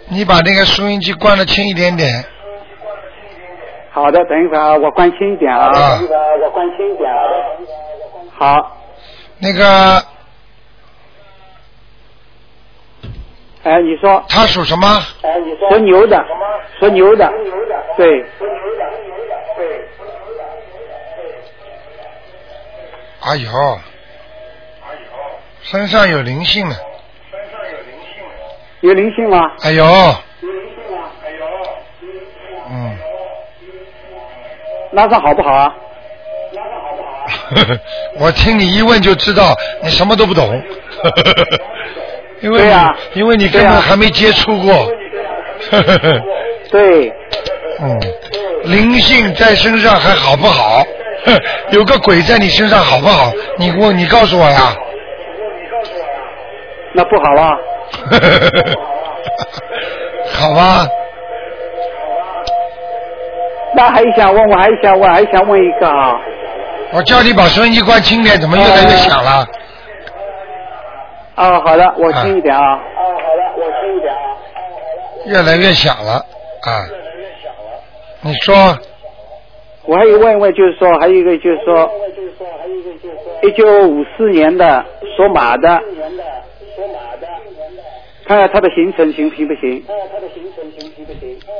[0.10, 2.26] 你把那个收音机关的轻一点点。
[3.96, 5.68] 好的，等一会儿啊，我关心一点啊。
[5.68, 7.18] 啊等一会儿我关心一点啊。
[8.38, 8.78] 好，
[9.40, 10.04] 那个
[13.64, 14.22] 哎，你说。
[14.28, 14.86] 他属什么？
[15.22, 15.70] 哎，你说。
[15.70, 16.22] 属牛的，
[16.78, 17.32] 属牛的，
[17.96, 18.26] 对。
[23.22, 23.50] 哎呦，
[25.62, 26.76] 身上有灵性了。
[28.82, 29.40] 有灵性吗？
[29.64, 29.86] 哎呦。
[29.86, 30.50] 嗯，
[34.96, 35.74] 那这好不好啊？
[36.56, 37.78] 拉萨好不好
[38.20, 40.48] 我听你一问就知道你什么都不懂，
[42.42, 44.90] 因为你、对呀因为你根本还没接触过。
[46.72, 47.14] 对。
[47.82, 48.00] 嗯，
[48.64, 50.82] 灵性在身上还好不好？
[51.72, 53.32] 有个鬼在你身上好不好？
[53.60, 54.74] 你问你告诉我呀。
[56.94, 57.52] 那不好啊。
[60.34, 60.88] 好吧，
[63.76, 66.20] 那还想问，我还想问，还想问一个啊。
[66.94, 69.46] 我叫你把收音机关轻点，怎么越来越响了？
[71.36, 72.62] 啊，好的，我轻一点啊。
[72.62, 74.14] 啊，好的，我轻一点
[75.26, 76.86] 越来越响了啊！
[76.90, 77.82] 越来越响了
[78.22, 78.56] 你说
[79.86, 81.92] 我还有问一问，就是说，还有一个就是说，
[83.44, 84.86] 一九五四年的
[85.18, 85.82] 属马的，
[88.28, 89.84] 看看他的行程行行不行？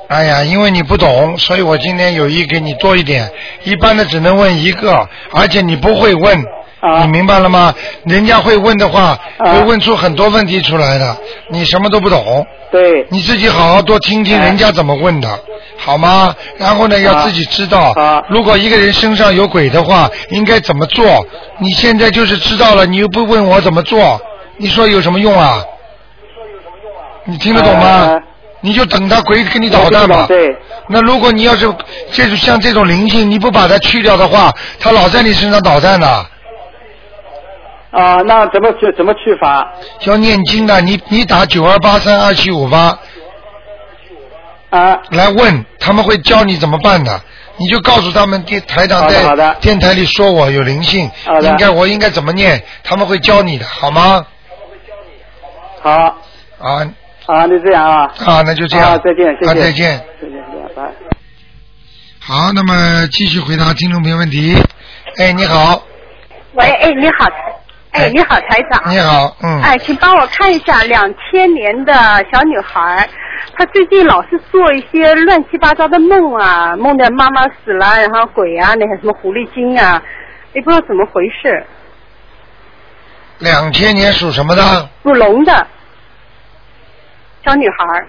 [0.08, 3.30] 哎呀，因为你不懂，所以我今天有意给你多一点。
[3.64, 6.38] 一般的只能问一个，而且你不会问，
[7.02, 7.74] 你明白了吗？
[8.06, 11.18] 人家会问的话，会问出很多问题出来的。
[11.50, 15.28] 你什么都不懂，对，你自己好好多听听人家怎么问的，
[15.78, 16.34] 好吗？
[16.58, 17.94] 然后呢，要自己知道，
[18.30, 21.26] 如果一个人身上有鬼的话，应该怎么做？
[21.60, 24.22] 你现在就是知道了，你又不问我怎么做，
[24.58, 25.64] 你说有什么用啊？
[27.26, 28.22] 你听得懂吗？
[28.66, 30.26] 你就等他鬼给你捣蛋吧。
[30.28, 30.58] 对。
[30.90, 31.72] 那如果你要是
[32.12, 36.08] 这种像这种灵性，你不把它去掉的话，它老在你身上捣蛋的。
[37.92, 39.72] 啊，那怎么去怎么去法？
[40.06, 42.98] 要念经的，你你打九二八三二七五八。
[44.72, 45.00] 啊。
[45.12, 47.22] 来问，他们会教你怎么办的。
[47.58, 51.10] 你就告诉他们电台长在电台里说我有灵性，
[51.44, 54.26] 应该我应该怎么念，他们会教你的，好吗？
[55.82, 55.92] 好。
[56.60, 56.90] 啊。
[57.28, 58.12] 啊，那这样啊。
[58.26, 58.92] 啊，那就这样。
[58.92, 59.52] 啊，再见，谢谢。
[59.52, 60.00] 啊，再见。
[60.22, 60.44] 再见，
[60.76, 60.92] 拜拜。
[62.20, 64.56] 好，那么继续回答听众朋友问题。
[65.18, 65.84] 哎，你好，
[66.54, 67.28] 喂，哎，你好，
[67.92, 68.92] 哎，你好，台长。
[68.92, 69.62] 你好，嗯。
[69.62, 71.94] 哎，请帮我看一下两千年的
[72.32, 73.08] 小女孩，
[73.58, 80.02] 她最近老是做一些乱七八糟的梦啊，梦见妈妈死了，然后鬼啊，那些什么狐狸精啊，
[80.54, 81.66] 也不知道怎么回事。
[83.40, 84.90] 两千年属什么的？
[85.04, 85.68] 属龙的
[87.46, 88.08] 小女孩，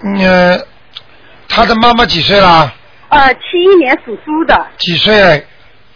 [0.00, 0.66] 嗯，
[1.48, 2.74] 他的妈妈几岁了？
[3.10, 5.46] 呃，七一年属猪的，几岁？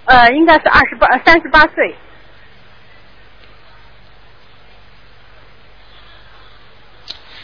[0.04, 1.96] 呃，应该是二十八、三十八岁。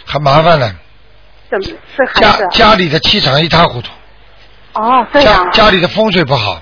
[0.06, 0.72] 很麻烦了，
[1.50, 1.64] 怎么
[1.96, 2.46] 是孩家？
[2.48, 3.90] 家里的气场一塌糊涂，
[4.74, 5.50] 哦，这样啊。
[5.50, 6.60] 家家里的风水不好，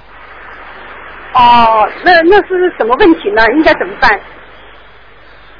[1.39, 3.47] 哦，那那是什么问题呢？
[3.57, 4.21] 应该怎么办？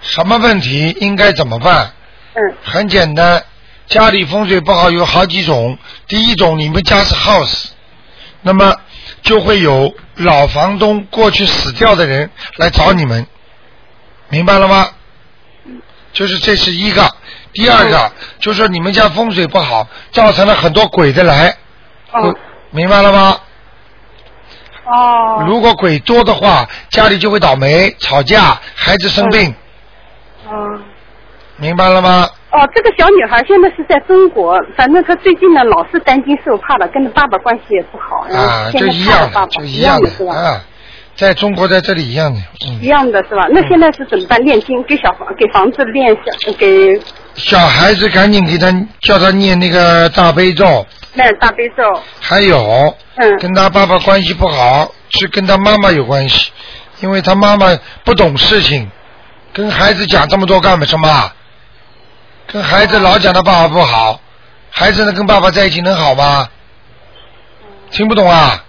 [0.01, 1.93] 什么问题应该怎么办？
[2.35, 2.55] 嗯。
[2.65, 3.45] 很简单，
[3.87, 5.79] 家里风水不好有好几种。
[6.09, 7.69] 第一种，你们家是 house，
[8.43, 8.75] 那么
[9.23, 13.25] 就会有老房东过去死掉的人来找你们，
[14.29, 14.89] 明白了吗？
[16.13, 17.09] 就是这是一个。
[17.53, 21.57] 第二个，就是说你们家风水不好，造成了很多鬼的来，
[22.13, 22.35] 哦
[22.71, 23.39] 明白了吗？
[24.89, 25.45] 哦。
[25.47, 29.55] 如果鬼多的话，家里就会倒霉、吵架，孩子生病，
[30.51, 30.83] 嗯。
[31.61, 32.29] 明白了吗？
[32.53, 40.33] 哦，这个小女孩现在是在中国，反正她最近呢老是担惊受怕的，跟她爸爸关系也不好，啊，就一样爸爸，就一样的是吧？
[40.33, 40.61] 啊，
[41.17, 42.87] 在中国在这里一样的，嗯一。
[42.87, 43.49] 样的是吧？
[43.51, 44.41] 那现在是怎么办？
[44.45, 47.01] 念经给小房给房子念小给
[47.35, 51.83] 小孩子赶紧给他叫他念那个大悲咒，念大悲咒，
[52.21, 56.53] 还有，嗯跟他爸爸关系不好是跟他妈妈有关系，
[57.01, 57.67] 因为他妈妈
[58.05, 58.91] 不懂事情，
[59.53, 61.33] 跟孩子讲这么多干什么？
[62.47, 64.21] 跟孩子老讲他爸爸不好，
[64.71, 66.49] 孩子呢跟爸爸在一起能好吗？
[67.91, 68.65] 听不懂啊？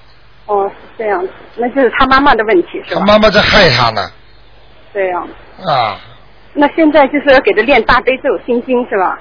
[0.46, 3.02] 哦是这样子，那就是他妈妈的问题是他？
[3.02, 4.10] 妈妈在害他呢
[4.94, 5.28] 这样，
[5.66, 6.00] 啊！
[6.54, 9.18] 那现在就是要给他练大悲咒心经是吧？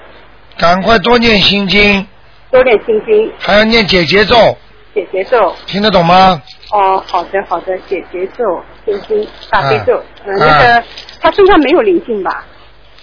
[0.57, 2.05] 赶快多念心经，
[2.51, 4.57] 多点心经还要念解结咒，
[4.93, 5.55] 解结咒。
[5.65, 6.41] 听得懂吗？
[6.71, 8.43] 哦，好的好的，解结咒
[8.85, 10.83] 心经大悲咒，嗯、啊那个
[11.21, 12.45] 他身上没有灵性吧？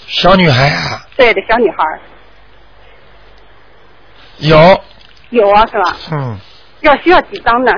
[0.07, 1.77] 小女孩啊，对的，小女孩
[4.39, 4.81] 有，
[5.31, 5.97] 有啊是吧？
[6.13, 6.39] 嗯，
[6.81, 7.73] 要需要几张呢？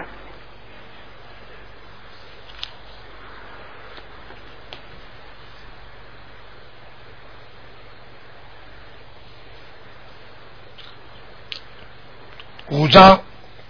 [12.71, 13.21] 五张，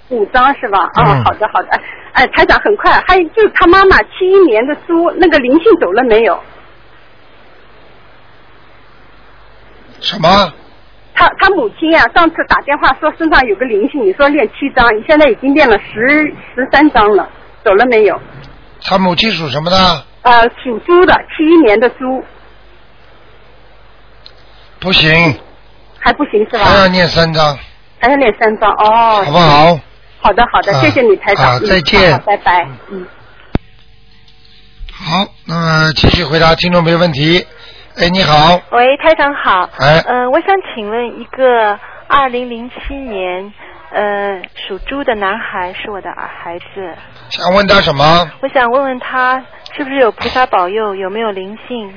[0.08, 0.78] 五张是吧？
[0.94, 1.68] 啊、嗯好的好的。
[1.70, 1.80] 哎
[2.14, 6.40] 哎，台长很快，还有就是他妈妈七一年的猪，那个灵性走了没有？
[10.00, 10.52] 什么？
[11.14, 17.28] 他他母亲呀、上次打电话说身上有个灵性，你说练七张，你现在已经练了十十三张了，
[17.64, 18.20] 走了没有？
[18.82, 19.76] 他母亲属什么的？
[20.22, 22.24] 呃，属猪的，七一年的猪
[24.80, 25.38] 不行，
[25.98, 26.64] 还不行是吧？
[26.64, 27.58] 还要念三张，
[28.00, 29.22] 还要练三张哦。
[29.24, 29.80] 好不好？
[30.20, 31.58] 好的好的，啊谢谢你台长。
[31.64, 32.66] 再见好好拜拜。
[32.90, 33.06] 嗯。
[34.90, 37.46] 好，那么继续回答听众没问题。
[37.96, 39.70] 哎，你好，喂，台长好。
[39.78, 41.78] 哎嗯、我想请问一个
[42.08, 43.52] 二零零七年
[43.92, 46.96] 呃属猪的男孩是我的儿孩子，
[47.30, 48.30] 想问他什么？
[48.40, 49.44] 我想问问他
[49.76, 51.94] 是不是有菩萨保佑，有没有灵性？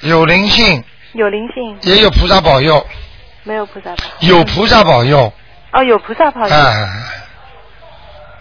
[0.00, 2.86] 有灵性，有灵性，也有菩萨保佑，
[3.42, 4.36] 没有菩萨保佑？
[4.38, 5.32] 有菩萨保佑，
[5.72, 6.86] 哦，有菩萨保佑，哎，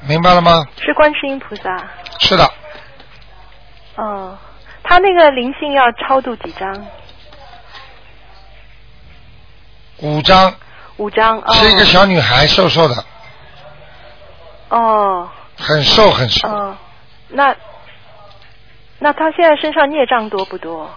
[0.07, 0.65] 明白了吗？
[0.79, 1.75] 是观世音菩萨。
[2.19, 2.47] 是的，
[3.95, 4.37] 哦，
[4.83, 6.85] 他那个灵性要超度几张？
[10.01, 10.53] 五张，
[10.97, 11.39] 五张。
[11.39, 11.53] 哦。
[11.53, 13.03] 是一个小女孩，瘦瘦的，
[14.69, 15.27] 哦
[15.57, 16.77] 很瘦很瘦，哦，
[17.29, 17.55] 那
[18.99, 20.87] 那他现在身上孽障多不多？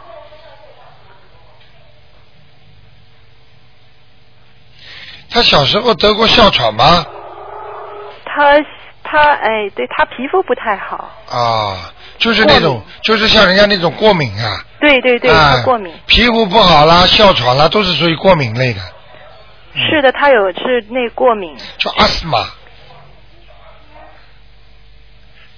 [5.31, 7.07] 她小时候得过哮喘吗？
[8.33, 8.55] 他
[9.03, 11.11] 他哎，对他皮肤不太好。
[11.31, 15.93] 啊，就是那种，就是像人家那种过敏啊，对对对，哎他过敏。
[16.07, 18.81] 皮肤不好啦，哮喘啦，都是属于过敏类的，
[19.75, 21.57] 是的，他有是那过敏。
[21.79, 22.47] 叫阿斯玛。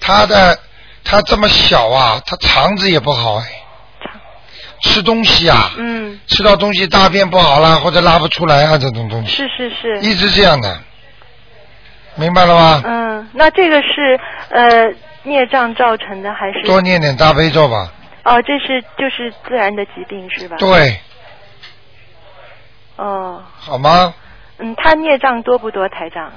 [0.01, 0.59] 他的
[1.05, 3.45] 他这么小啊，他肠子也不好哎，
[4.83, 10.01] 吃东西啊，嗯，吃到东西大便不好啦，或者拉不出来啊，这种东西，是是是。
[10.01, 10.79] 一直这样的，
[12.17, 12.83] 明白了吗？
[12.85, 14.21] 嗯，那这个是
[14.51, 16.63] 呃孽障造成的还是？
[16.65, 17.93] 多念点大悲咒吧。
[18.25, 20.57] 哦，这是就是自然的疾病是吧？。
[20.59, 21.01] 对，
[22.97, 24.15] 哦，好吗？
[24.59, 26.33] 嗯，他孽障多不多，台长？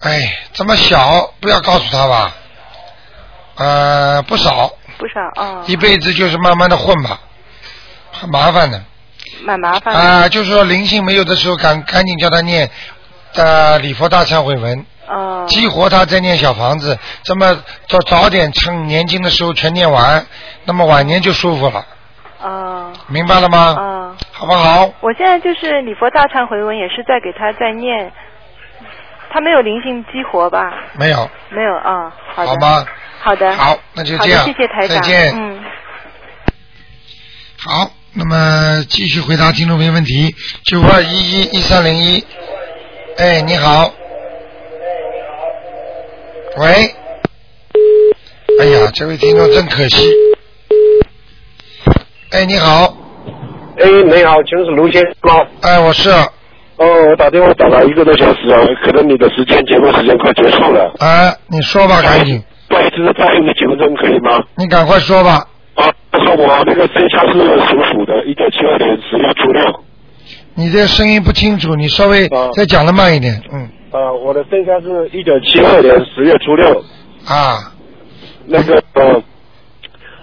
[0.00, 2.34] 哎，这么小，不要告诉他吧。
[3.56, 7.20] 呃，不少，不少哦，一辈子就是慢慢的混吧，
[8.10, 8.82] 很麻烦的。
[9.42, 10.00] 蛮麻烦的。
[10.00, 12.70] 啊、就是说灵性没有的时候，赶赶紧叫他念
[13.34, 15.44] 呃礼佛大忏悔文，哦。
[15.46, 20.26] 激活他再念小房子，这么早早点趁年轻的时候全念完，
[20.64, 21.84] 那么晚年就舒服了，
[22.40, 22.92] 哦。
[23.08, 23.74] 明白了吗？
[23.78, 24.16] 哦。
[24.32, 24.90] 好不好？
[25.00, 28.10] 我现在就是礼佛大忏悔文，也是在给他在念，
[29.32, 30.72] 他没有灵性激活吧？
[30.98, 32.50] 没有，没有啊、好的。
[32.50, 32.84] 好吗？
[33.20, 33.54] 好的。
[33.54, 34.88] 好那就这样谢谢台长。
[34.88, 35.62] 再见嗯。
[37.58, 42.24] 好，那么继续回答听众朋友问题，九二一一一三零一。
[43.18, 43.92] 哎，你好。
[46.58, 46.94] 喂。
[48.60, 50.10] 哎呀，这位听众真可惜。
[52.32, 52.96] 哎，你好。
[53.78, 55.46] 哎，你好，请问是卢先生吗？
[55.62, 56.10] 哎，我是。
[56.80, 60.90] 哦，我打电话打了一个多小时啊，可能你的时间节目时间快结束了。
[60.98, 62.42] 哎，你说吧，赶紧。
[62.68, 64.42] 不好意思，再用你几分钟可以吗？
[64.56, 65.46] 你赶快说吧。
[65.74, 65.84] 啊，
[66.38, 69.84] 我那个生肖是属虎的，一九七二年十月初六。
[70.54, 72.26] 你这个声音不清楚，你稍微
[72.56, 73.68] 再讲的慢一点，嗯。
[73.90, 76.82] 啊，我的生肖是一九七二年十月初六。
[77.26, 77.74] 啊。
[78.46, 79.22] 那个呃，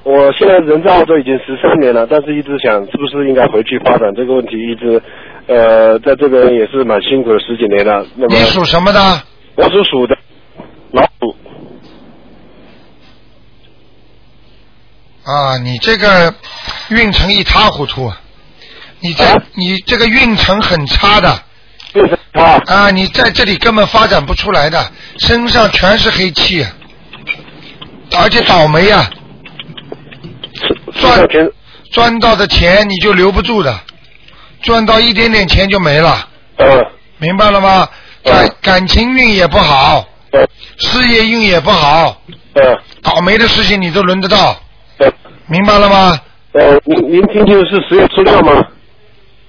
[0.08, 5.04] 我现在人在澳洲已经十三年了，但是一直想是不是应该回去发展这个问题，一直
[5.48, 8.06] 呃在这边也是蛮辛苦的十几年了。
[8.16, 9.00] 那么你属什么的？
[9.56, 10.16] 我是属的，
[10.92, 11.36] 老鼠。
[15.26, 16.34] 啊，你这个
[16.90, 18.18] 运程一塌糊涂，啊！
[19.02, 21.30] 你这、你这个运程很差的。
[22.32, 22.62] 啊。
[22.66, 26.66] 啊，你在这里根本发展不出来的，身上全是黑气，
[28.18, 29.10] 而且倒霉呀、
[31.02, 31.28] 赚
[31.92, 33.80] 赚到的钱你就留不住的，
[34.62, 36.28] 赚到一点点钱就没了。
[36.58, 36.86] 嗯。
[37.20, 37.88] 明白了吗？
[38.24, 40.06] 感感情运也不好，
[40.78, 42.22] 事业运也不好，
[42.54, 42.78] 嗯。
[43.02, 44.56] 倒霉的事情你都轮得到，
[45.48, 46.20] 明白了吗？
[46.52, 48.62] 呃，您您听清是十月初六吗？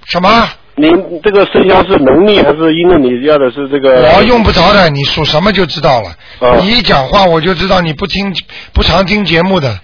[0.05, 0.49] 什么？
[0.75, 0.89] 您
[1.21, 2.95] 这个生肖是农历还是因为？
[2.97, 4.13] 你要的是这个？
[4.15, 6.09] 我用不着的，你属什么就知道了。
[6.39, 8.33] 啊你一讲话我就知道你不听
[8.71, 9.77] 不常听节目的。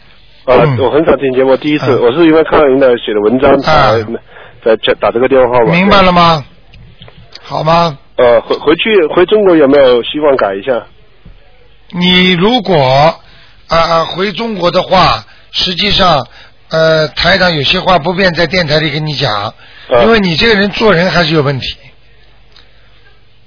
[0.46, 4.04] 啊，我很少听节目，第一次，我是因为看到您的写的文章才
[4.64, 5.72] 在打打这个电话号码。
[5.72, 6.46] 明白了吗？
[7.42, 7.98] 好吗？
[8.18, 10.86] 呃，回回去回中国有没有希望改一下？
[11.92, 12.76] 你如果
[13.68, 16.28] 啊啊、回中国的话，实际上
[16.70, 19.54] 呃台长有些话不便在电台里跟你讲，
[20.04, 21.76] 因为你这个人做人还是有问题。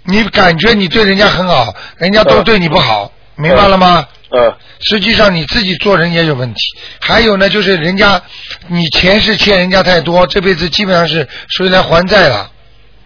[0.02, 4.04] 你感觉你对人家很好，人家都对你不好，明白了吗？
[4.30, 4.54] 嗯。
[4.80, 6.60] 实际上你自己做人也有问题。
[7.00, 8.22] 还有呢，就是人家
[8.68, 12.50] 你前世欠人家太多，这辈子基本上是属于来还债了。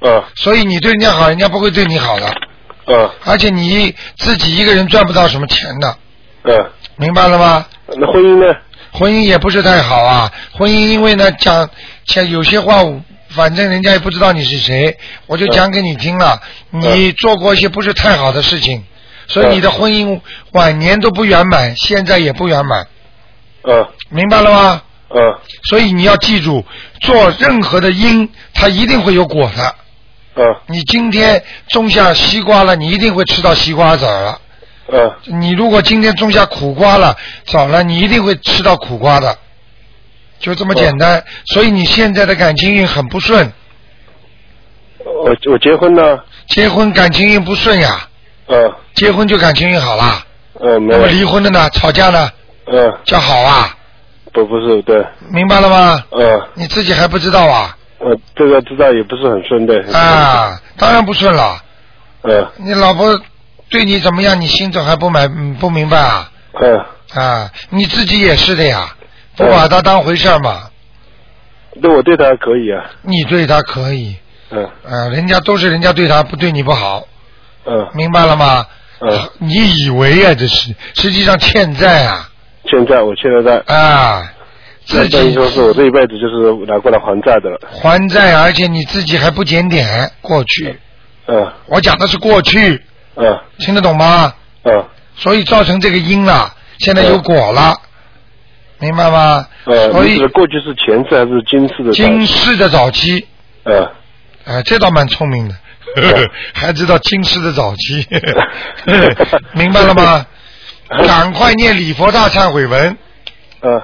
[0.01, 0.23] 嗯。
[0.37, 2.35] 所以你对人家好，人家不会对你好的。
[2.87, 3.11] 嗯。
[3.25, 5.97] 而且你自己一个人赚不到什么钱的，
[6.45, 6.71] 嗯。
[6.97, 7.67] 明白了吗？
[7.87, 8.55] 那婚姻呢？
[8.93, 10.31] 婚姻也不是太好啊。
[10.53, 11.69] 婚姻因为呢讲
[12.05, 12.83] 讲有些话，
[13.31, 16.41] 反正人家也不知道你是谁，我就讲给你听了。
[16.69, 18.85] 你做过一些不是太好的事情，
[19.29, 20.21] 所以你的婚姻
[20.53, 22.87] 晚年都不圆满，现在也不圆满。
[23.63, 23.87] 嗯。
[24.11, 24.83] 明白了吗？
[25.11, 25.17] 嗯。
[25.69, 26.65] 所以你要记住，
[27.01, 29.75] 做任何的因，它一定会有果的。
[30.35, 30.45] 嗯。
[30.67, 34.41] 你今天种下西瓜了，你一定会吃到西瓜籽儿了。
[34.89, 35.41] 嗯。
[35.41, 37.17] 你如果今天种下苦瓜了，
[37.47, 39.39] 早了，你一定会吃到苦瓜的，
[40.39, 41.25] 就这么简单。
[41.47, 43.53] 所以你现在的感情运很不顺，
[45.05, 46.19] 我我结婚呢？
[46.49, 48.09] 结婚感情运不顺呀。
[48.53, 48.73] 嗯。
[48.95, 50.23] 结婚就感情运好啦。
[50.61, 51.13] 嗯，没有那么。
[51.13, 51.69] 离婚的呢？
[51.71, 52.31] 吵架呢？
[52.67, 52.93] 嗯。
[53.05, 53.77] 叫好啊？
[54.33, 55.05] 不不是对。
[55.31, 56.05] 明白了吗？
[56.11, 56.41] 嗯。
[56.55, 57.77] 你自己还不知道啊？
[57.99, 59.81] 呃，这个知道也不是很顺对。
[59.93, 61.61] 啊，当然不顺了。
[62.23, 62.47] 嗯。
[62.59, 63.19] 你老婆
[63.71, 64.41] 对你怎么样？
[64.41, 66.31] 你心中还不买嗯不明白啊？
[66.61, 66.79] 嗯。
[67.15, 68.95] 啊，你自己也是的呀，
[69.37, 70.63] 不把她当回事儿嘛。
[71.75, 72.85] 那我对她还可以啊。
[73.03, 74.17] 你对她可以，
[74.51, 74.65] 嗯。
[74.89, 77.03] 啊，人家都是人家对她不对你不好，
[77.67, 77.89] 嗯。
[77.95, 78.67] 明白了吗？
[79.01, 79.11] 嗯。
[79.39, 79.55] 你
[79.85, 82.29] 以为啊，这是实际上欠债啊
[82.65, 83.75] 欠债，我欠了债。
[83.75, 84.23] 啊，
[84.85, 87.59] 自己那等于说是我这一辈子就是拿过来还债的了。
[87.83, 90.79] 还债，而且你自己还不检点，过去。
[91.27, 91.53] 嗯。
[91.67, 92.83] 我讲的是过去，
[93.17, 93.39] 嗯。
[93.59, 94.33] 听得懂吗？
[94.65, 94.85] 嗯。
[95.17, 97.75] 所以造成这个因了，现在有果了，
[98.79, 99.47] 明白吗？
[99.65, 101.93] 呃，所以过去是前世还是今世的？
[101.93, 103.27] 今世的早期，
[103.65, 103.89] 嗯。
[104.45, 105.55] 哎，这倒蛮聪明的，
[106.55, 108.07] 还知道今世的早期，
[109.55, 110.27] 明白了吗？
[111.07, 112.97] 赶快念礼佛大忏悔文，
[113.63, 113.83] 嗯。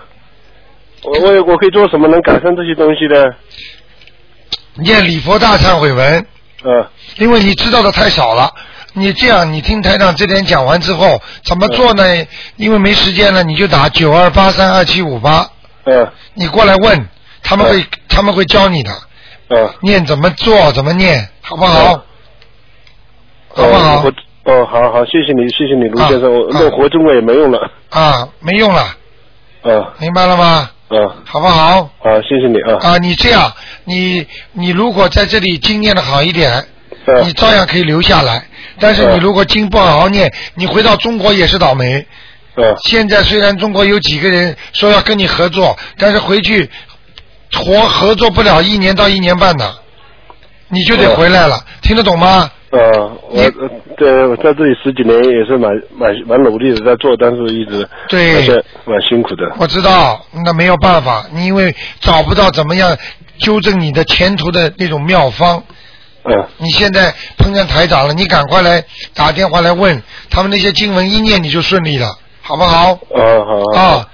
[1.05, 3.25] 我我我可以做什么能改善这些东西呢？
[4.75, 6.27] 念礼佛大忏悔文。
[6.65, 6.87] 嗯。
[7.19, 8.53] 因为你知道的太少了，
[8.93, 12.05] 你这样，你听台长这点讲完之后怎么做呢？
[12.57, 15.49] 因为没时间了，你就打九二八三二七五八。
[15.85, 16.11] 嗯。
[16.35, 17.09] 你过来问，
[17.43, 18.91] 他们会他们会教你的。
[19.49, 19.71] 嗯。
[19.83, 22.05] 念怎么做，怎么念，好不好？
[23.49, 24.03] 好不好？
[24.05, 24.13] 我
[24.45, 27.71] 哦，好好，谢谢你，谢谢你，卢先生，我那我活中国也没用了。
[27.91, 28.97] 啊，没用了。
[29.63, 29.85] 嗯。
[29.99, 30.71] 明白了吗？
[30.89, 31.11] 嗯。
[31.25, 31.91] 好不好？
[31.99, 32.79] 好，谢谢你啊。
[32.81, 33.53] 啊，你这样，
[33.85, 36.65] 你你如果在这里经念的好一点，
[37.25, 38.45] 你照样可以留下来。
[38.81, 42.07] 但是你如果经不好好念，你回到中国也是倒霉。
[42.55, 42.75] 嗯。
[42.85, 46.71] 现在虽然中国有几个人说要跟你合作，但是回去
[47.53, 49.75] 活合作不了一年到一年半的，
[50.69, 52.51] 你就得回来了，听得懂吗？
[52.71, 52.79] 呃，
[53.31, 53.51] 我呃
[53.97, 58.47] 对我在这里十几年也是蛮蛮蛮努力的在做，但是一直对
[58.85, 59.51] 蛮辛苦的。
[59.59, 62.95] 我知道，那没有办法，你因为找不到怎么样
[63.39, 65.63] 纠正你的前途的那种妙方。
[66.25, 66.47] 嗯。
[66.59, 68.85] 你现在碰见台长了，你赶快来
[69.15, 72.93] 打电话来问他们那些经文一念你就顺利了，好不好？
[72.93, 73.19] 啊，
[73.75, 73.81] 好。
[73.81, 74.09] 啊，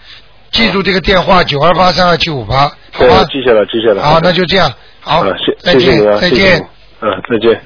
[0.54, 3.24] 记住这个电话九二八三二七五八，好对，吗？
[3.24, 4.00] 记下来，记下来。
[4.00, 5.24] 好，那就这样，好
[5.60, 6.64] 再见再见
[7.00, 7.10] 嗯。
[7.10, 7.60] 啊，再见。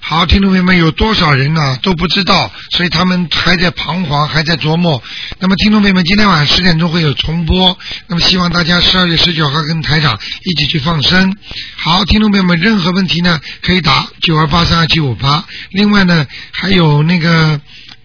[0.00, 5.00] 好，听众朋友们，有多少人呢都不知道，所以他们还在彷徨，还在琢磨。
[5.38, 7.78] 那么，听众朋友们，今天晚上十点钟会有重播，
[8.08, 11.36] 那么希望大家十二月十九号跟台长一起去放生。
[11.76, 15.44] 好，听众朋友们，任何问题呢可以打九二八三二七五八。
[15.70, 17.60] 另外呢，还有那个。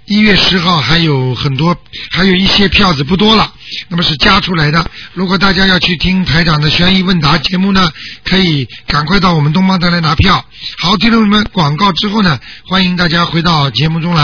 [0.07, 1.75] 一月十号还有很多，
[2.11, 3.51] 还有一些票子不多了，
[3.89, 4.89] 那么是加出来的。
[5.13, 7.91] 如果大家要去听台长的悬疑问答节目呢，
[8.23, 10.45] 可以赶快到我们东方台来拿票。
[10.77, 14.13] 好，听众朋友们，广告之后呢，欢迎大家回到节目中来。